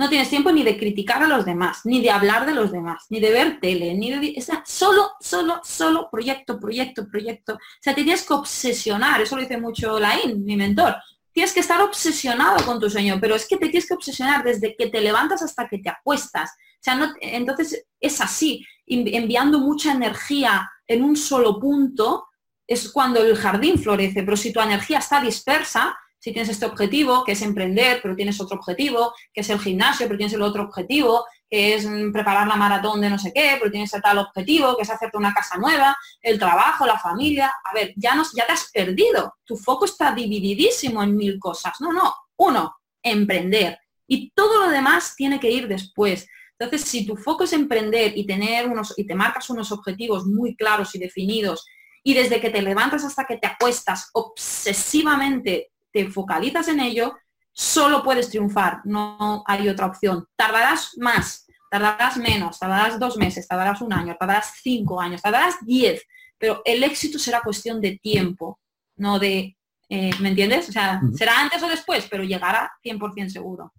[0.00, 3.04] no tienes tiempo ni de criticar a los demás, ni de hablar de los demás,
[3.10, 4.34] ni de ver tele, ni de...
[4.38, 7.52] O solo, solo, solo proyecto, proyecto, proyecto.
[7.56, 10.96] O sea, te tienes que obsesionar, eso lo dice mucho Laín, mi mentor.
[11.32, 14.74] Tienes que estar obsesionado con tu sueño, pero es que te tienes que obsesionar desde
[14.74, 16.48] que te levantas hasta que te acuestas.
[16.48, 22.26] O sea, no, entonces es así, enviando mucha energía en un solo punto,
[22.66, 27.24] es cuando el jardín florece, pero si tu energía está dispersa, si tienes este objetivo,
[27.24, 30.64] que es emprender, pero tienes otro objetivo, que es el gimnasio, pero tienes el otro
[30.64, 34.76] objetivo, que es mm, preparar la maratón de no sé qué, pero tienes tal objetivo,
[34.76, 37.52] que es hacerte una casa nueva, el trabajo, la familia.
[37.64, 39.34] A ver, ya, no, ya te has perdido.
[39.44, 41.80] Tu foco está divididísimo en mil cosas.
[41.80, 42.14] No, no.
[42.36, 43.78] Uno, emprender.
[44.06, 46.28] Y todo lo demás tiene que ir después.
[46.58, 50.54] Entonces, si tu foco es emprender y tener unos, y te marcas unos objetivos muy
[50.54, 51.64] claros y definidos,
[52.02, 57.16] y desde que te levantas hasta que te acuestas obsesivamente te focalizas en ello,
[57.52, 60.26] solo puedes triunfar, no hay otra opción.
[60.36, 66.02] Tardarás más, tardarás menos, tardarás dos meses, tardarás un año, tardarás cinco años, tardarás diez,
[66.38, 68.58] pero el éxito será cuestión de tiempo,
[68.96, 69.56] no de,
[69.88, 70.68] eh, ¿me entiendes?
[70.68, 73.72] O sea, será antes o después, pero llegará 100% seguro.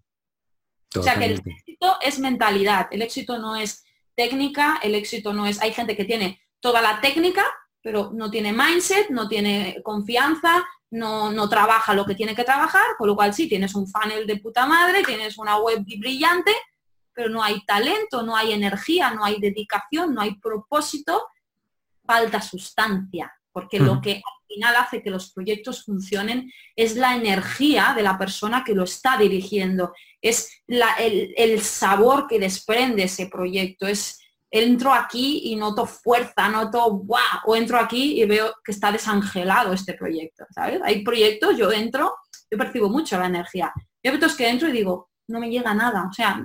[0.95, 5.45] O sea que el éxito es mentalidad, el éxito no es técnica, el éxito no
[5.47, 7.45] es, hay gente que tiene toda la técnica,
[7.81, 13.07] pero no tiene mindset, no tiene confianza, no, trabaja lo que tiene que trabajar, con
[13.07, 16.51] lo cual sí, tienes un funnel de puta madre, tienes una web brillante,
[17.13, 21.27] pero no hay talento, no hay energía, no hay dedicación, no hay propósito,
[22.05, 27.93] falta sustancia, porque lo que al final hace que los proyectos funcionen es la energía
[27.95, 33.87] de la persona que lo está dirigiendo, es el, el sabor que desprende ese proyecto,
[33.87, 34.19] es
[34.51, 37.39] entro aquí y noto fuerza, noto ¡guau!
[37.45, 40.81] O entro aquí y veo que está desangelado este proyecto, ¿sabes?
[40.83, 42.13] Hay proyectos, yo entro,
[42.51, 43.73] yo percibo mucho la energía.
[44.03, 46.43] Y hay otros que entro y digo, no me llega nada, o sea,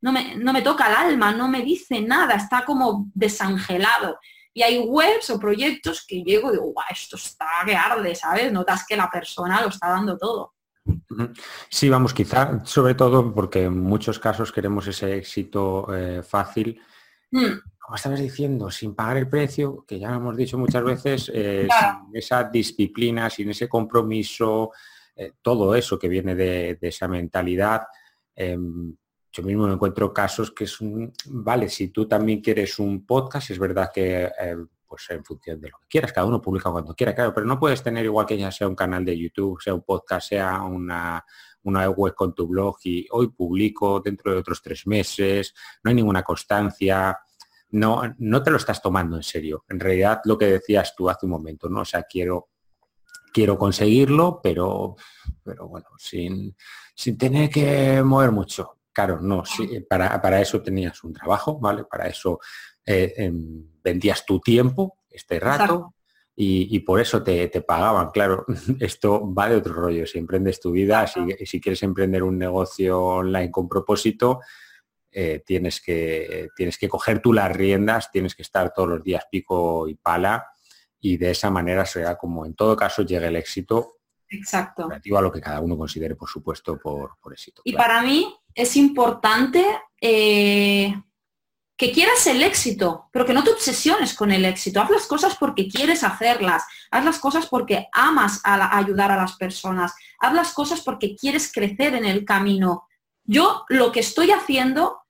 [0.00, 4.18] no me, no me toca el alma, no me dice nada, está como desangelado.
[4.56, 8.52] Y hay webs o proyectos que llego y digo, guau, esto está que arde, ¿sabes?
[8.52, 10.54] Notas que la persona lo está dando todo.
[11.68, 16.80] Sí, vamos, quizá sobre todo porque en muchos casos queremos ese éxito eh, fácil
[17.34, 17.58] Hmm.
[17.80, 22.16] Como estabas diciendo, sin pagar el precio, que ya hemos dicho muchas veces, eh, sin
[22.16, 24.70] esa disciplina, sin ese compromiso,
[25.16, 27.82] eh, todo eso que viene de, esa mentalidad.
[28.36, 28.96] Em,
[29.32, 33.50] yo mismo me encuentro casos que es un, vale, si tú también quieres un podcast,
[33.50, 34.56] es verdad que eh,
[34.86, 37.58] pues en función de lo que quieras, cada uno publica cuando quiera, claro, pero no
[37.58, 41.24] puedes tener igual que ya sea un canal de YouTube, sea un podcast, sea una,
[41.64, 45.94] una web con tu blog y hoy publico dentro de otros tres meses, no hay
[45.94, 47.18] ninguna constancia,
[47.70, 49.64] no, no te lo estás tomando en serio.
[49.68, 51.80] En realidad lo que decías tú hace un momento, ¿no?
[51.80, 52.50] O sea, quiero,
[53.32, 54.96] quiero conseguirlo, pero,
[55.42, 56.56] pero bueno, sin,
[56.94, 58.78] sin tener que mover mucho.
[58.92, 61.84] Claro, no, sí, para, para eso tenías un trabajo, ¿vale?
[61.84, 62.38] Para eso
[62.86, 65.94] eh, em, vendías tu tiempo, este rato,
[66.36, 68.10] y, por eso te, pagaban.
[68.10, 68.44] Claro,
[68.80, 70.06] esto va de otro rollo.
[70.06, 74.40] Si emprendes tu vida, si, si, quieres emprender un negocio online con propósito,
[75.12, 79.24] eh, tienes, que, tienes que coger tú las riendas, tienes que estar todos los días
[79.30, 80.44] pico y pala
[81.04, 83.98] y de esa manera será como en todo caso llegue el éxito.
[84.26, 84.88] Exacto.
[84.88, 87.60] Relativo a lo que cada uno considere, por supuesto, por, éxito.
[87.64, 89.64] Y para mí es importante
[90.00, 90.94] eh,
[91.76, 94.80] que quieras el éxito, pero que no te obsesiones con el éxito.
[94.80, 96.62] Haz las cosas porque quieres hacerlas.
[96.90, 99.92] Haz las cosas porque amas a, ayudar a las personas.
[100.20, 102.86] Haz las cosas porque quieres crecer en el camino.
[103.24, 105.00] Yo lo que estoy haciendo,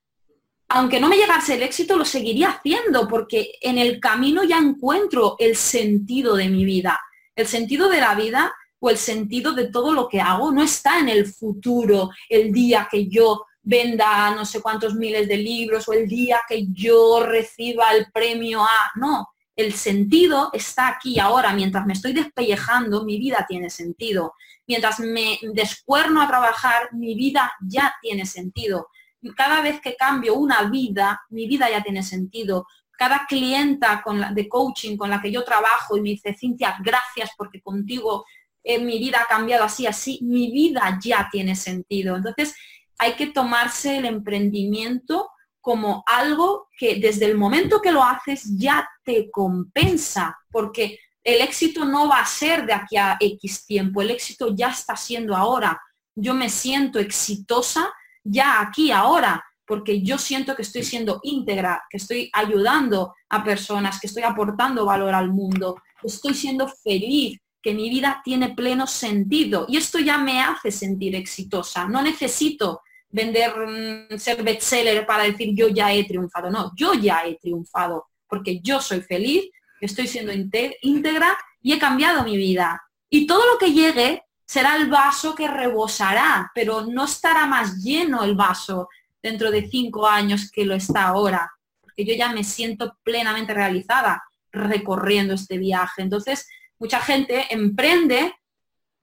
[0.67, 5.35] aunque no me llegase el éxito, lo seguiría haciendo porque en el camino ya encuentro
[5.37, 6.99] el sentido de mi vida.
[7.35, 10.97] El sentido de la vida o el sentido de todo lo que hago no está
[10.97, 15.93] en el futuro, el día que yo venda no sé cuántos miles de libros o
[15.93, 18.91] el día que yo reciba el premio A.
[18.95, 21.53] No, el sentido está aquí ahora.
[21.53, 24.33] Mientras me estoy despellejando, mi vida tiene sentido.
[24.67, 28.87] Mientras me descuerno a trabajar, mi vida ya tiene sentido.
[29.35, 32.67] Cada vez que cambio una vida, mi vida ya tiene sentido.
[32.91, 36.77] Cada clienta con la, de coaching con la que yo trabajo y me dice, Cintia,
[36.83, 38.25] gracias porque contigo
[38.63, 42.15] eh, mi vida ha cambiado así, así, mi vida ya tiene sentido.
[42.15, 42.55] Entonces,
[42.97, 45.29] hay que tomarse el emprendimiento
[45.61, 51.85] como algo que desde el momento que lo haces ya te compensa, porque el éxito
[51.85, 55.81] no va a ser de aquí a X tiempo, el éxito ya está siendo ahora.
[56.13, 57.91] Yo me siento exitosa
[58.23, 63.99] ya aquí, ahora, porque yo siento que estoy siendo íntegra, que estoy ayudando a personas,
[63.99, 69.65] que estoy aportando valor al mundo, estoy siendo feliz, que mi vida tiene pleno sentido.
[69.67, 71.87] Y esto ya me hace sentir exitosa.
[71.87, 76.51] No necesito vender, mm, ser bestseller para decir yo ya he triunfado.
[76.51, 79.45] No, yo ya he triunfado porque yo soy feliz,
[79.81, 82.83] estoy siendo íntegra y he cambiado mi vida.
[83.09, 88.23] Y todo lo que llegue será el vaso que rebosará, pero no estará más lleno
[88.23, 88.89] el vaso
[89.23, 91.51] dentro de cinco años que lo está ahora,
[91.81, 96.03] porque yo ya me siento plenamente realizada recorriendo este viaje.
[96.03, 96.47] Entonces,
[96.79, 98.33] mucha gente emprende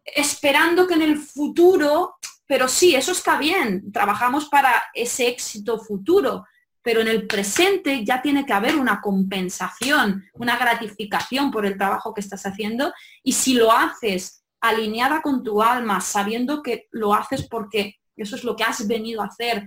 [0.04, 2.16] esperando que en el futuro
[2.52, 6.44] pero sí, eso está bien, trabajamos para ese éxito futuro,
[6.82, 12.12] pero en el presente ya tiene que haber una compensación, una gratificación por el trabajo
[12.12, 12.92] que estás haciendo
[13.22, 18.44] y si lo haces alineada con tu alma, sabiendo que lo haces porque eso es
[18.44, 19.66] lo que has venido a hacer,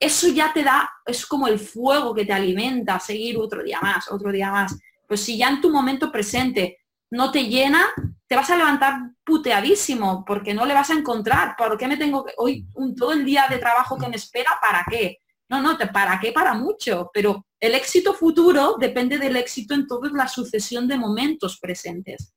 [0.00, 4.10] eso ya te da, es como el fuego que te alimenta, seguir otro día más,
[4.10, 4.74] otro día más.
[5.06, 6.78] Pues si ya en tu momento presente
[7.14, 7.86] no te llena,
[8.26, 11.54] te vas a levantar puteadísimo porque no le vas a encontrar.
[11.56, 14.50] ¿Por qué me tengo que, hoy un, todo el día de trabajo que me espera?
[14.60, 15.18] ¿Para qué?
[15.48, 16.32] No, no, ¿para qué?
[16.32, 17.10] Para mucho.
[17.14, 22.34] Pero el éxito futuro depende del éxito en toda la sucesión de momentos presentes.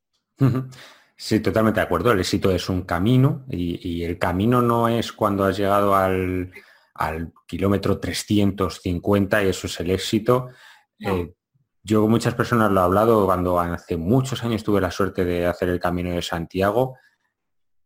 [1.16, 2.12] Sí, totalmente de acuerdo.
[2.12, 6.54] El éxito es un camino y, el camino no es cuando has llegado al,
[7.48, 10.50] kilómetro 350 y eso es el éxito.
[11.00, 11.34] Eh,
[11.88, 15.46] yo con muchas personas lo he hablado cuando hace muchos años tuve la suerte de
[15.46, 16.98] hacer el Camino de Santiago.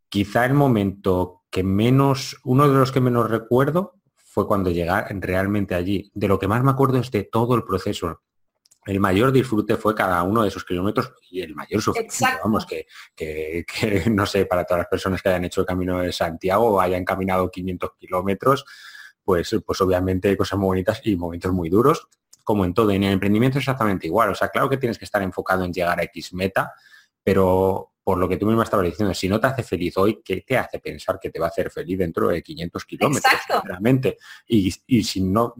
[0.08, 5.76] Quizá el momento que menos, uno de los que menos recuerdo fue cuando llegar realmente
[5.76, 6.10] allí.
[6.14, 8.22] De lo que más me acuerdo es de todo el proceso.
[8.86, 12.86] El mayor disfrute fue cada uno de esos kilómetros y el mayor sufrimiento, vamos, que,
[13.14, 13.64] que,
[14.10, 17.04] no sé, para todas las personas que hayan hecho el Camino de Santiago o hayan
[17.04, 18.64] caminado 500 kilómetros,
[19.22, 22.08] pues, pues obviamente hay cosas muy bonitas y momentos muy duros
[22.42, 24.30] como en todo, en el emprendimiento es exactamente igual.
[24.30, 26.72] O sea, claro que tienes que estar enfocado en llegar a X meta,
[27.22, 30.40] pero por lo que tú mismo estabas diciendo, si no te hace feliz hoy, ¿qué
[30.40, 33.32] te hace pensar que te va a hacer feliz dentro de 500 kilómetros?
[33.64, 34.18] Realmente.
[34.48, 35.54] Y, y, si no,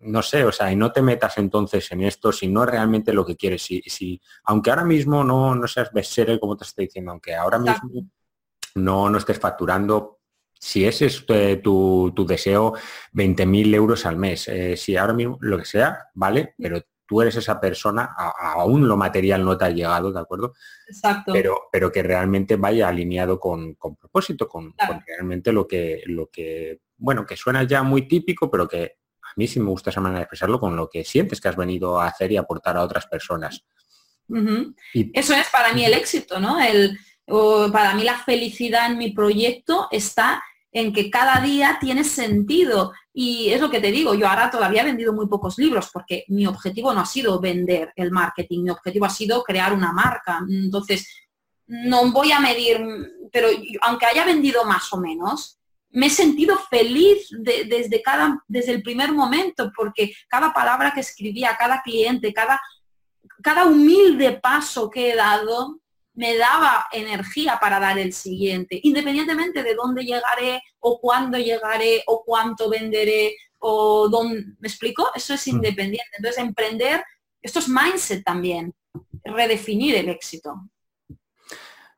[0.00, 3.14] no sé, o sea, y no te metas entonces en esto si no es realmente
[3.14, 3.62] lo que quieres.
[3.62, 7.58] Si, si, aunque ahora mismo no, no seas bestseller, como te estoy diciendo, aunque ahora
[7.58, 8.06] mismo
[8.74, 10.15] no, no estés facturando
[10.58, 12.74] si ese es eh, tu, deseo,
[13.12, 14.48] 20.000 euros al mes.
[14.48, 18.96] Eh, si ahora mismo lo que sea, vale, pero tú eres esa persona, aún lo
[18.96, 20.54] material no te ha llegado, ¿de acuerdo?
[20.88, 21.32] Exacto.
[21.32, 24.74] Pero, pero que realmente vaya alineado con, propósito, con,
[25.06, 29.46] realmente lo que, lo que, bueno, que suena ya muy típico, pero que a mí
[29.46, 32.08] sí me gusta esa manera de expresarlo, con lo que sientes que has venido a
[32.08, 33.64] hacer y aportar a otras personas.
[34.92, 35.16] y...
[35.16, 36.60] Eso es para mí el éxito, ¿no?
[36.60, 36.98] El,
[37.72, 42.92] para mí la felicidad en mi proyecto está en que cada día tiene sentido.
[43.12, 46.24] Y es lo que te digo, yo ahora todavía he vendido muy pocos libros porque
[46.28, 50.40] mi objetivo no ha sido vender el marketing, mi objetivo ha sido crear una marca.
[50.48, 51.08] Entonces,
[51.66, 52.78] no voy a medir,
[53.32, 53.48] pero
[53.82, 55.58] aunque haya vendido más o menos,
[55.90, 58.02] me he sentido feliz desde,
[58.48, 62.60] desde el primer momento porque cada palabra que escribía, cada cliente, cada,
[63.42, 65.80] cada humilde paso que he dado,
[66.16, 72.24] me daba energía para dar el siguiente, independientemente de dónde llegaré o cuándo llegaré o
[72.24, 75.10] cuánto venderé o dónde, ¿me explico?
[75.14, 75.50] Eso es mm.
[75.50, 76.10] independiente.
[76.16, 77.04] Entonces, emprender,
[77.40, 78.74] esto es mindset también,
[79.24, 80.54] redefinir el éxito.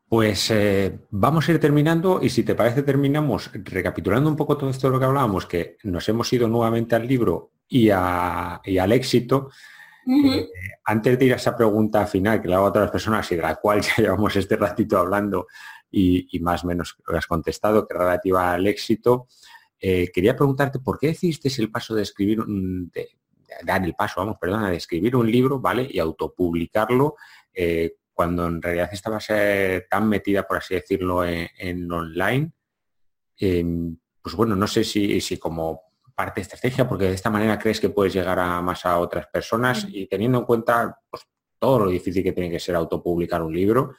[0.09, 4.71] Pues eh, vamos a ir terminando y si te parece terminamos recapitulando un poco todo
[4.71, 8.93] esto de lo que hablábamos, que nos hemos ido nuevamente al libro y, y al
[8.93, 9.51] éxito.
[10.09, 10.49] Eh,
[10.85, 13.43] antes de ir a esa pregunta final que le hago a todas personas y de
[13.43, 15.47] la cual ya llevamos este ratito hablando
[15.91, 19.27] y, más o menos has contestado, que relativa al éxito,
[19.79, 23.09] eh, quería preguntarte por qué decidiste el paso de escribir, de,
[23.65, 25.87] dar el paso, vamos, perdona, de escribir un libro, ¿vale?
[25.91, 27.17] Y autopublicarlo
[27.53, 29.29] eh, cuando en realidad estabas
[29.89, 32.53] tan metida, por así decirlo, en, online.
[33.39, 35.88] Em, pues bueno, no sé si, si como
[36.19, 39.29] parte de estrategia, porque de esta manera crees que puedes llegar a más a otras
[39.29, 41.23] personas y teniendo en cuenta pues,
[41.61, 43.95] todo lo difícil que tiene que ser autopublicar un libro.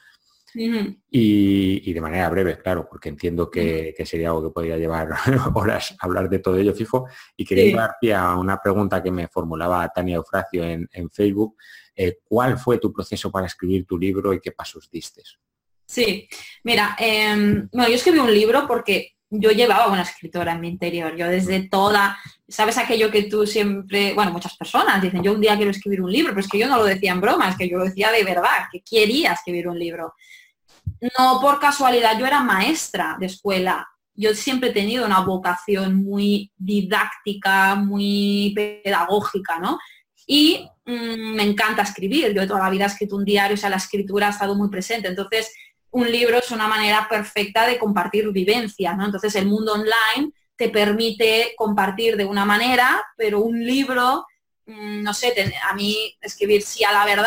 [0.52, 5.08] y, de manera breve, claro, porque entiendo que, sería algo que podría llevar
[5.54, 7.06] horas hablar de todo ello fijo.
[7.38, 8.10] Y quería sí.
[8.10, 11.56] a una pregunta que me formulaba Tania Eufracio en, Facebook.
[11.96, 15.22] Eh, ¿Cuál fue tu proceso para escribir tu libro y qué pasos diste?
[15.86, 16.28] Sí,
[16.64, 21.16] mira, em, bueno, yo escribí un libro porque yo llevaba una escritora en mi interior.
[21.16, 22.18] Yo desde toda,
[22.48, 26.12] ¿sabes aquello que tú siempre, bueno, muchas personas dicen, yo un día quiero escribir un
[26.12, 28.10] libro, pero es que yo no lo decía en broma, es que yo lo decía
[28.10, 30.14] de verdad, que quería escribir un libro.
[31.16, 33.88] No por casualidad, yo era maestra de escuela.
[34.14, 39.78] Yo siempre he tenido una vocación muy didáctica, muy pedagógica, ¿no?
[40.26, 42.34] Y mm, me encanta escribir.
[42.34, 44.68] Yo toda la vida he escrito un diario, o sea, la escritura ha estado muy
[44.68, 45.08] presente.
[45.08, 45.52] Entonces,
[45.92, 49.06] un libro es una manera perfecta de compartir vivencias, ¿no?
[49.06, 54.26] Entonces el mundo online te permite compartir de una manera, pero un libro,
[54.66, 57.24] mm, no sé, a mí escribir sí a la verdad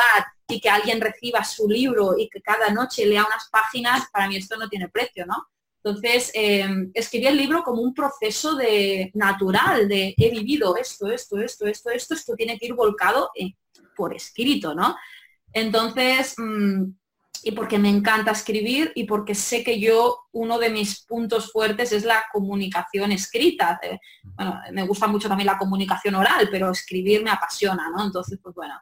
[0.47, 4.37] y que alguien reciba su libro y que cada noche lea unas páginas, para mí
[4.37, 5.47] esto no tiene precio, ¿no?
[5.83, 11.37] Entonces, eh, escribí el libro como un proceso de natural, de he vivido esto, esto,
[11.39, 13.31] esto, esto, esto, esto tiene que ir volcado
[13.95, 14.95] por escrito, ¿no?
[15.51, 16.83] Entonces, mm,
[17.41, 21.91] y porque me encanta escribir y porque sé que yo uno de mis puntos fuertes
[21.91, 23.79] es la comunicación escrita.
[24.35, 28.05] Bueno, me gusta mucho también la comunicación oral, pero escribir me apasiona, ¿no?
[28.05, 28.75] Entonces, pues bueno.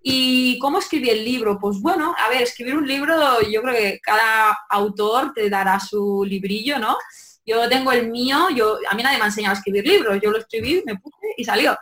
[0.00, 1.58] ¿Y cómo escribí el libro?
[1.58, 6.24] Pues bueno, a ver, escribir un libro, yo creo que cada autor te dará su
[6.24, 6.96] librillo, ¿no?
[7.44, 10.30] Yo tengo el mío, yo, a mí nadie me ha enseñado a escribir libros, yo
[10.30, 11.76] lo escribí, me puse y salió.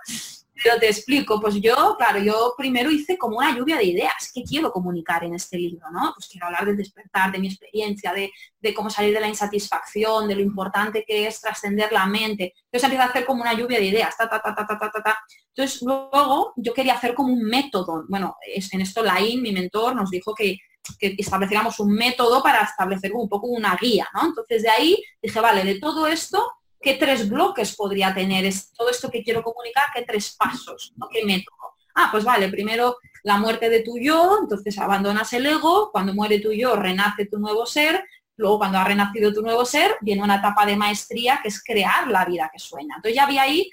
[0.65, 4.31] Pero te explico, pues yo, claro, yo primero hice como una lluvia de ideas.
[4.33, 5.91] ¿Qué quiero comunicar en este libro?
[5.93, 6.15] ¿no?
[6.17, 8.33] Pues quiero hablar del despertar, de mi experiencia, de,
[8.75, 12.55] cómo salir de la insatisfacción, de lo importante que es trascender la mente.
[12.65, 14.17] Entonces empiezo a hacer como una lluvia de ideas.
[14.17, 15.19] Ta, ta, ta, ta, ta, ta,
[15.55, 18.07] Entonces luego yo quería hacer como un método.
[18.09, 20.57] Bueno, en esto Lain, mi mentor, nos dijo que,
[20.99, 24.09] que estableciéramos un método para establecer un poco una guía.
[24.15, 24.29] ¿no?
[24.29, 26.51] Entonces de ahí dije, vale, de todo esto
[26.85, 29.85] ¿qué tres bloques podría tener es todo esto que quiero comunicar?
[29.93, 30.93] ¿Qué tres pasos?
[30.97, 31.09] ¿no?
[31.09, 31.57] ¿Qué método?
[31.95, 36.41] Ah, pues vale, primero la muerte de tu yo, entonces abandonas el ego, cuando muere
[36.41, 38.05] tu yo renace tu nuevo ser,
[38.37, 42.09] luego cuando ha renacido tu nuevo ser viene una etapa de maestría que es crear
[42.09, 42.97] la vida que sueña.
[42.97, 43.71] Entonces ya había ahí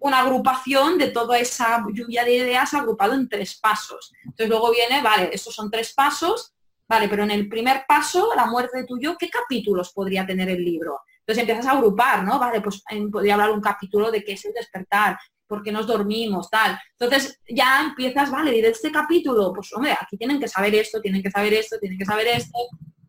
[0.00, 4.12] una agrupación de toda esa lluvia de ideas agrupado en tres pasos.
[4.24, 6.52] Entonces luego viene, vale, estos son tres pasos,
[6.88, 10.48] vale, pero en el primer paso, la muerte de tu yo, ¿qué capítulos podría tener
[10.48, 11.02] el libro?
[11.32, 12.38] Entonces empiezas a agrupar, ¿no?
[12.38, 16.50] Vale, pues podría hablar un capítulo de qué es el despertar, por qué nos dormimos,
[16.50, 16.78] tal.
[16.98, 21.22] Entonces ya empiezas, vale, de este capítulo, pues hombre, aquí tienen que saber esto, tienen
[21.22, 22.58] que saber esto, tienen que saber esto.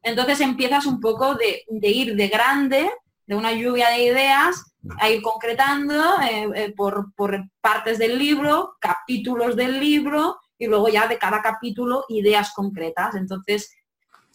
[0.01, 2.89] Entonces empiezas un poco de, ir de grande,
[3.25, 7.11] de una lluvia de ideas, a ir concretando eh, eh, por,
[7.59, 13.15] partes del libro, capítulos del libro, y luego ya de cada capítulo ideas concretas.
[13.15, 13.75] Entonces,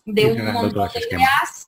[0.04, 1.67] de un montón de ideas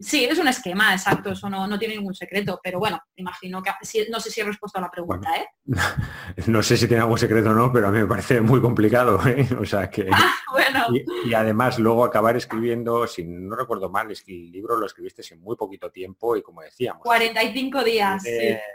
[0.00, 3.70] Sí, es un esquema, exacto, eso no, tiene ningún secreto, pero bueno, imagino que
[4.10, 5.46] no sé si he respuesto a la pregunta, ¿eh?
[6.46, 9.20] No sé si tiene algún secreto o no, pero a mí me parece muy complicado,
[9.28, 9.46] ¿eh?
[9.60, 10.08] O sea que.
[10.10, 10.86] Ah, bueno.
[11.24, 15.22] y, además luego acabar escribiendo, si no recuerdo mal, es que el libro lo escribiste
[15.32, 17.02] en muy poquito tiempo y como decíamos.
[17.02, 18.22] 45 días.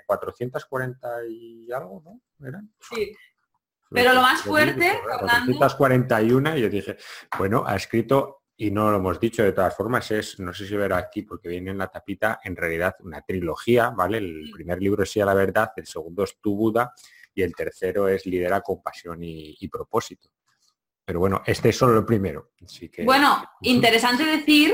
[0.05, 2.47] 440 y algo, ¿no?
[2.47, 2.71] ¿Eran?
[2.79, 3.15] Sí.
[3.89, 4.99] Pero lo más fuerte,
[5.57, 6.97] 441 y yo dije,
[7.37, 10.75] bueno, ha escrito y no lo hemos dicho de todas formas, es, no sé si
[10.75, 14.19] verá aquí porque viene en la tapita, en realidad una trilogía, ¿vale?
[14.19, 16.93] El primer libro es Sí a la verdad, el segundo es Tu Buda
[17.33, 20.29] y el tercero es Lidera con pasión y, propósito.
[21.03, 22.51] Pero bueno, este es solo el primero.
[22.63, 23.03] Así que...
[23.03, 24.73] Bueno, interesante decir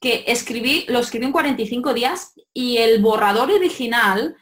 [0.00, 4.36] que escribí, lo escribí en 45 días y el borrador original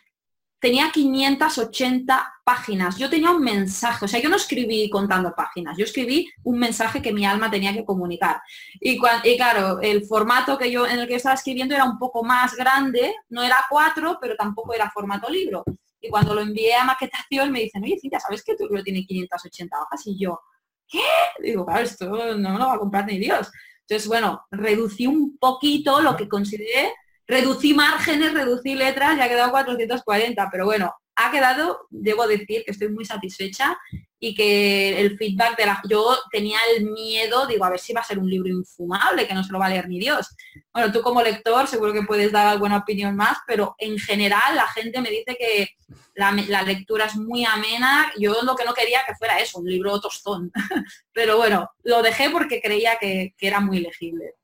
[0.66, 2.98] tenía 580 páginas.
[2.98, 7.00] Yo tenía un mensaje, o sea, yo no escribí contando páginas, yo escribí un mensaje
[7.00, 8.40] que mi alma tenía que comunicar.
[8.80, 8.98] Y,
[9.36, 13.14] claro, el formato que yo en el que estaba escribiendo era un poco más grande,
[13.28, 15.62] no era cuatro, pero tampoco era formato libro.
[16.00, 19.06] Y cuando lo envié a maquetación me dicen, oye, ya ¿sabes que tu libro tiene
[19.06, 20.04] 580 hojas?
[20.08, 20.40] Y yo,
[20.88, 20.98] ¿qué?
[21.44, 23.52] Digo, claro, esto no me lo va a comprar ni Dios.
[23.82, 26.92] Entonces, bueno, reducí un poquito lo que consideré
[27.26, 32.70] Reducí márgenes, reducí letras y ha quedado 440, pero bueno, ha quedado, debo decir que
[32.70, 33.76] estoy muy satisfecha
[34.18, 35.82] y que el feedback de la...
[35.88, 39.34] Yo tenía el miedo, digo, a ver si va a ser un libro infumable, que
[39.34, 40.28] no se lo va a leer ni Dios.
[40.72, 44.66] Bueno, tú como lector seguro que puedes dar alguna opinión más, pero en general la
[44.68, 45.70] gente me dice que
[46.14, 48.12] la, lectura es muy amena.
[48.18, 50.52] Yo lo que no quería que fuera eso, un libro tostón.
[51.12, 54.35] pero bueno, lo dejé porque creía que era muy legible.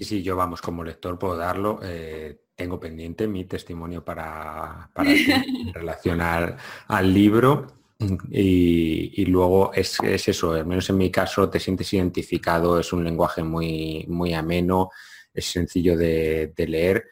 [0.00, 1.78] Sí, sí, yo vamos, como lector puedo darlo.
[1.82, 5.10] Eh, tengo pendiente mi testimonio para, para
[5.74, 6.56] relacionar
[6.88, 7.66] al libro.
[8.30, 13.42] Y, luego es, eso, al menos en mi caso te sientes identificado, es un lenguaje
[13.42, 14.88] muy, muy ameno,
[15.34, 17.10] es sencillo de, leer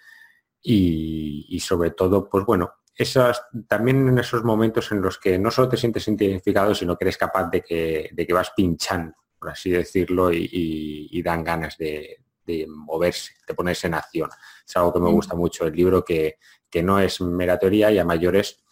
[0.62, 5.68] y, sobre todo, pues bueno, esas, también en esos momentos en los que no solo
[5.68, 9.68] te sientes identificado, sino que eres capaz de que, de que vas pinchando, por así
[9.68, 12.22] decirlo, y, dan ganas de,
[12.68, 14.30] moverse, de ponerse en acción.
[14.66, 16.38] Es algo que me gusta mucho, el libro que,
[16.70, 18.62] que no es mera teoría y a mayores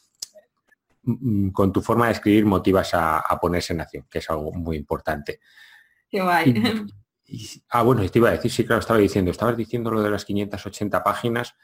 [1.06, 4.76] Mm, con tu forma de escribir motivas a, ponerse en acción, que es algo muy
[4.76, 5.40] importante.
[6.10, 6.52] Qué guay.
[7.70, 10.24] ah, bueno, te iba a decir, sí, claro, estaba diciendo, estabas diciendo lo de las
[10.24, 11.54] 580 páginas.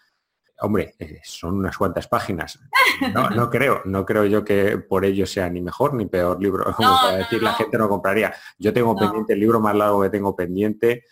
[0.60, 2.58] Hombre, eh, son unas cuantas páginas.
[3.34, 6.72] No, creo, no creo yo que por ello sea ni mejor ni peor libro.
[6.72, 8.32] Como para decir, la gente no compraría.
[8.58, 11.04] Yo tengo pendiente el libro más largo que tengo pendiente.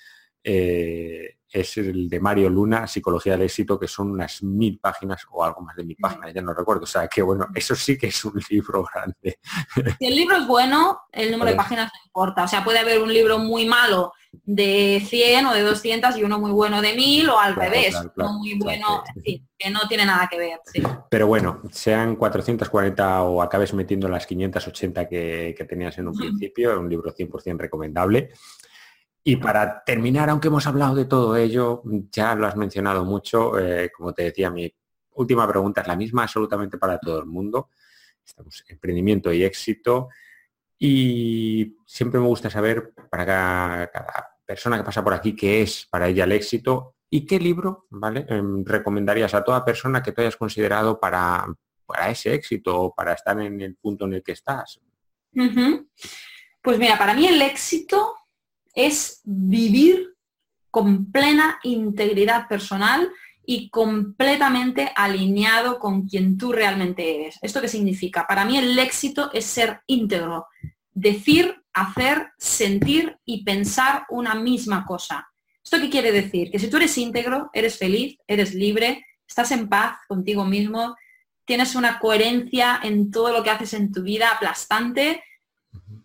[0.42, 5.42] Eh, es el de Mario Luna, Psicología del Éxito, que son unas mil páginas o
[5.42, 6.84] algo más de mil páginas, ya no recuerdo.
[6.84, 9.38] O sea, que bueno, eso sí que es un libro grande.
[9.98, 12.44] Si el libro es bueno, el número de páginas no importa.
[12.44, 16.38] O sea, puede haber un libro muy malo de 100 o de 200 y uno
[16.38, 17.96] muy bueno de 1000 o al revés.
[18.16, 20.60] muy bueno, que no tiene nada que ver.
[21.10, 26.70] Pero bueno, sean 440 o acabes metiendo las 580 que, que tenías en un principio,
[26.70, 28.30] es un libro 100% recomendable.
[29.22, 33.90] Y para terminar, aunque hemos hablado de todo ello, ya lo has mencionado mucho, eh,
[33.94, 34.72] como te decía, mi
[35.12, 37.68] última pregunta es la misma absolutamente para todo el mundo.
[38.24, 40.08] Estamos emprendimiento y éxito.
[40.78, 46.08] Y siempre me gusta saber para cada, persona que pasa por aquí qué es para
[46.08, 48.26] ella el éxito y qué libro ¿vale?
[48.28, 51.46] Em, recomendarías a toda persona que tú hayas considerado para,
[51.86, 54.80] para ese éxito o para estar en el punto en el que estás.
[56.62, 58.16] Pues mira, para mí el éxito
[58.74, 60.14] es vivir
[60.70, 63.10] con plena integridad personal
[63.44, 67.38] y completamente alineado con quien tú realmente eres.
[67.42, 68.26] ¿Esto qué significa?
[68.26, 70.46] Para mí el éxito es ser íntegro,
[70.92, 75.28] decir, hacer, sentir y pensar una misma cosa.
[75.64, 76.50] ¿Esto qué quiere decir?
[76.50, 80.96] Que si tú eres íntegro, eres feliz, eres libre, estás en paz contigo mismo,
[81.44, 85.24] tienes una coherencia en todo lo que haces en tu vida aplastante,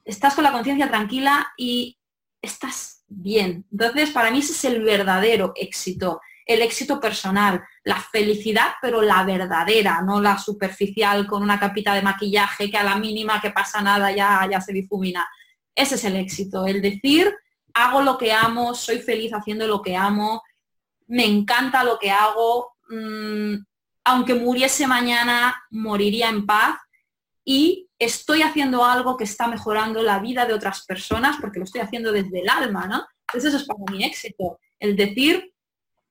[0.04, 1.98] estás con la conciencia tranquila y
[2.46, 3.66] estás bien.
[3.72, 9.24] Entonces, para mí ese es el verdadero éxito, el éxito personal, la felicidad, pero la
[9.24, 13.82] verdadera, no la superficial con una capita de maquillaje que a la mínima que pasa
[13.82, 15.28] nada ya, ya se difumina.
[15.74, 17.34] Ese es el éxito, el decir,
[17.74, 20.44] hago lo que amo, soy feliz haciendo lo que amo,
[21.08, 23.56] me encanta lo que hago, mm,
[24.06, 26.78] aunque muriese mañana, moriría en paz
[27.46, 31.82] y estoy haciendo algo que está mejorando la vida de otras personas porque lo estoy
[31.82, 33.06] haciendo desde el alma, ¿no?
[33.28, 34.60] Entonces eso es para mi éxito.
[34.80, 35.54] El decir,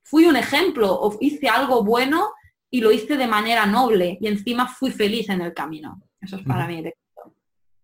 [0.04, 2.30] fui un ejemplo o hice algo bueno
[2.70, 6.00] y lo hice de manera noble y encima fui feliz en el camino.
[6.20, 7.34] Eso es para mí el éxito.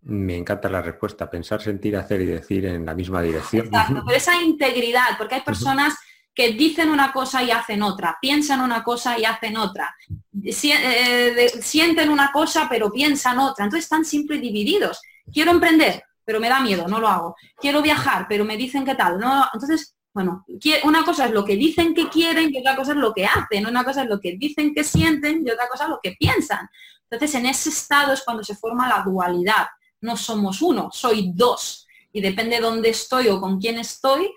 [0.03, 3.67] Me encanta la respuesta, pensar, sentir, hacer y decir en la misma dirección.
[3.67, 5.95] Exacto, pero esa integridad, porque hay personas
[6.35, 9.95] que dicen una cosa y hacen otra, piensan una cosa y hacen otra,
[10.43, 15.01] eh, sienten una cosa pero piensan otra, entonces están siempre divididos.
[15.33, 17.37] Quiero emprender, pero me da miedo, no lo hago.
[17.57, 19.45] Quiero viajar, pero me dicen qué tal, no.
[19.53, 20.45] Entonces, bueno,
[20.85, 23.67] una cosa es lo que dicen que quieren y otra cosa es lo que hacen,
[23.67, 26.69] una cosa es lo que dicen que sienten y otra cosa es lo que piensan.
[27.09, 29.67] Entonces, en ese estado es cuando se forma la dualidad.
[30.01, 31.87] No somos uno, soy dos.
[32.13, 34.33] Y depende de dónde estoy o con quién estoy,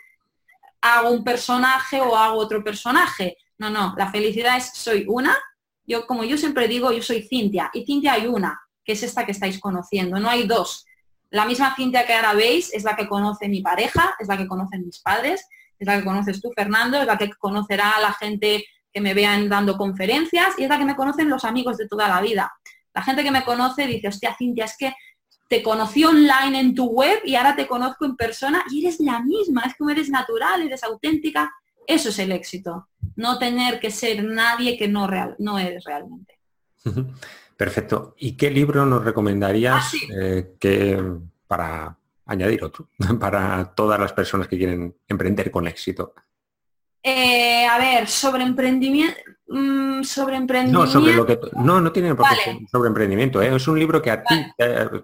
[0.84, 3.38] hago un personaje o hago otro personaje.
[3.58, 5.36] No, no, la felicidad es soy una.
[5.86, 9.26] Yo, como yo siempre digo, yo soy Cintia y Cintia hay una, que es esta
[9.26, 10.86] que estáis conociendo, no hay dos.
[11.30, 14.48] La misma Cintia que ahora veis es la que conoce mi pareja, es la que
[14.48, 15.48] conocen mis padres,
[15.80, 19.14] es la que conoces tú, Fernando, es la que conocerá a la gente que me
[19.14, 22.54] vean dando conferencias y es la que me conocen los amigos de toda la vida.
[22.94, 24.94] La gente que me conoce dice, hostia, Cintia, es que
[25.54, 29.22] te conocí online en tu web y ahora te conozco en persona y eres la
[29.22, 31.54] misma, es como eres natural, eres auténtica.
[31.86, 36.40] Eso es el éxito, no tener que ser nadie que no, real, no eres realmente.
[37.56, 38.16] Perfecto.
[38.18, 41.00] ¿Y qué libro nos recomendarías ah, eh, que,
[41.46, 46.16] para añadir otro, para todas las personas que quieren emprender con éxito?
[47.04, 50.86] Eh, a ver, sobre emprendimiento, mm, sobre emprendimiento.
[50.86, 53.42] No, sobre lo que no, no tiene por qué sobre emprendimiento.
[53.42, 53.56] ¿eh?
[53.56, 54.36] Es un libro que a ti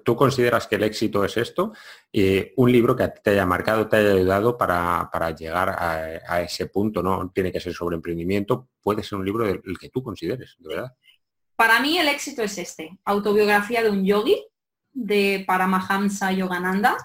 [0.03, 1.73] tú consideras que el éxito es esto,
[2.11, 6.41] y un libro que a ti te haya marcado, te haya ayudado para, llegar a,
[6.41, 7.01] ese punto.
[7.03, 10.69] No tiene que ser sobre emprendimiento, puede ser un libro del que tú consideres, de
[10.69, 10.93] verdad.
[11.55, 14.45] Para mí el éxito es este, autobiografía de un yogi
[14.93, 16.95] de Paramahamsa Yogananda.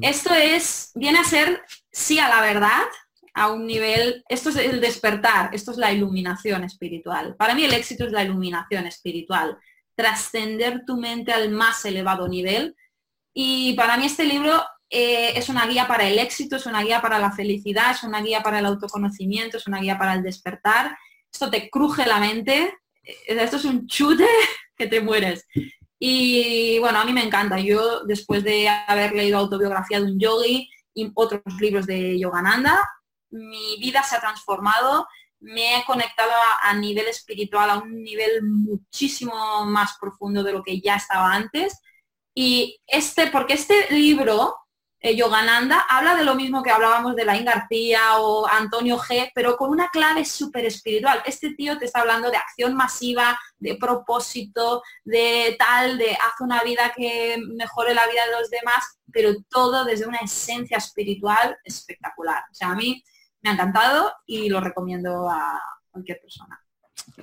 [0.00, 2.84] Esto es, viene a ser, sí a la verdad,
[3.34, 7.36] a un nivel, esto es el despertar, esto es la iluminación espiritual.
[7.36, 9.58] Para mí el éxito es la iluminación espiritual.
[9.94, 12.74] trascender tu mente al más elevado nivel.
[13.34, 17.02] Y para mí este libro eh, es una guía para el éxito, es una guía
[17.02, 20.96] para la felicidad, es una guía para el autoconocimiento, es una guía para el despertar.
[21.30, 24.26] Esto te cruje la mente, eh, esto es un chute
[24.76, 25.46] que te mueres.
[25.98, 27.60] Y bueno, a mí me encanta.
[27.60, 32.82] Yo, después de haber leído autobiografía de un yogi y otros libros de Yogananda,
[33.30, 35.06] mi vida se ha transformado,
[35.40, 36.32] me he conectado
[36.62, 41.80] a, nivel espiritual, a un nivel muchísimo más profundo de lo que ya estaba antes.
[42.34, 44.54] Y este, porque este libro
[45.02, 49.56] eh, Yogananda habla de lo mismo que hablábamos de Laín García o Antonio G, pero
[49.56, 51.22] con una clave súper espiritual.
[51.24, 56.62] Este tío te está hablando de acción masiva, de propósito, de tal, de haz una
[56.62, 62.44] vida que mejore la vida de los demás, pero todo desde una esencia espiritual espectacular.
[62.50, 63.02] O sea, a mí
[63.42, 65.60] me ha encantado y lo recomiendo a
[65.90, 66.60] cualquier persona.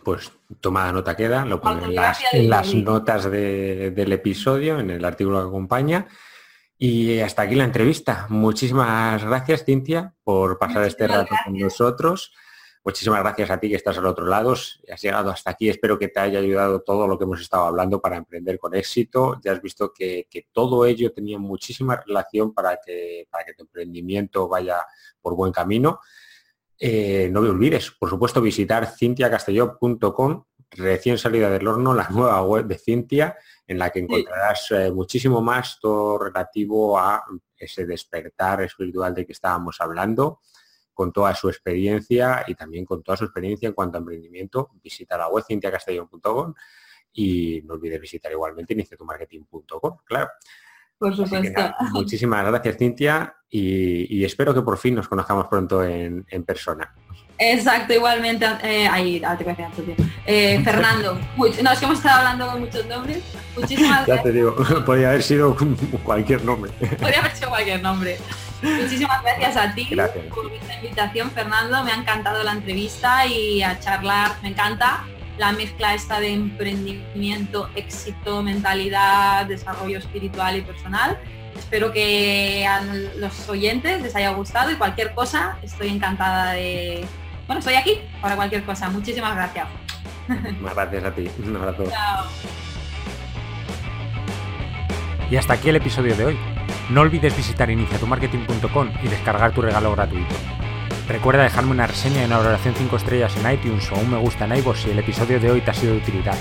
[0.03, 5.48] Pues tomada nota queda, lo pongo en las, notas del episodio, en el artículo que
[5.48, 6.07] acompaña.
[6.77, 8.27] Y hasta aquí la entrevista.
[8.30, 12.34] Muchísimas gracias, Cintia, por pasar este rato con nosotros.
[12.83, 14.53] Muchísimas gracias a ti que estás al otro lado.
[14.53, 15.69] Has llegado hasta aquí.
[15.69, 19.39] Espero que te haya ayudado todo lo que hemos estado hablando para emprender con éxito.
[19.43, 24.47] Ya has visto que, todo ello tenía muchísima relación para que, para que tu emprendimiento
[24.47, 24.77] vaya
[25.21, 25.99] por buen camino.
[26.79, 32.65] Eh, no me olvides, por supuesto, visitar cintiacastelló.com, recién salida del horno, la nueva web
[32.65, 33.37] de Cintia
[33.67, 37.23] en la que encontrarás eh, muchísimo más todo relativo a
[37.57, 40.39] ese despertar espiritual de que estábamos hablando,
[40.97, 44.71] con toda su experiencia y también con toda su experiencia en cuanto a emprendimiento.
[44.81, 46.55] Visita la web cintiacastellón.com
[47.13, 50.29] y no olvides visitar igualmente iniciatumarketing.com, claro.
[50.97, 51.61] Por supuesto.
[51.91, 56.95] muchísimas gracias, Cintia, y, espero que por fin nos conozcamos pronto en persona.
[57.39, 58.45] Exacto, igualmente.
[58.63, 59.45] Eh, ahí, ah, te
[60.25, 61.19] eh, Fernando.
[61.37, 63.23] no, es que hemos estado hablando con muchos nombres.
[63.55, 64.17] Muchísimas gracias.
[64.17, 64.55] Ya te digo,
[64.85, 65.55] podría haber sido
[66.03, 66.71] cualquier nombre.
[66.99, 68.17] Podría haber sido cualquier nombre.
[68.61, 69.88] Muchísimas gracias a ti
[70.34, 71.84] por esta invitación, Fernando.
[71.84, 74.35] Me ha encantado la entrevista y a charlar.
[74.41, 75.05] Me encanta
[75.38, 81.19] la mezcla esta de emprendimiento, éxito, mentalidad, desarrollo espiritual y personal.
[81.57, 82.81] Espero que a
[83.17, 87.05] los oyentes les haya gustado y cualquier cosa, estoy encantada de,
[87.45, 88.89] bueno, estoy aquí para cualquier cosa.
[88.89, 89.67] Muchísimas gracias.
[90.27, 91.29] Muchas gracias a ti.
[91.43, 91.84] Un abrazo.
[91.89, 92.25] Chao.
[95.29, 96.56] Y hasta aquí el episodio de hoy.
[96.89, 100.35] No olvides visitar iniciatumarketing.com y descargar tu regalo gratuito.
[101.07, 104.45] Recuerda dejarme una reseña y una valoración 5 estrellas en iTunes o un me gusta
[104.45, 106.35] en iVoox si el episodio de hoy te ha sido de utilidad.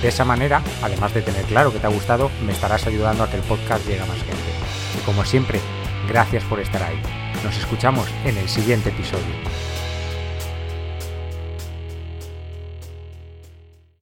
[0.00, 3.30] De esa manera, además de tener claro que te ha gustado, me estarás ayudando a
[3.30, 4.36] que el podcast llegue a más gente.
[5.00, 5.60] Y como siempre,
[6.08, 7.00] gracias por estar ahí.
[7.42, 9.34] Nos escuchamos en el siguiente episodio.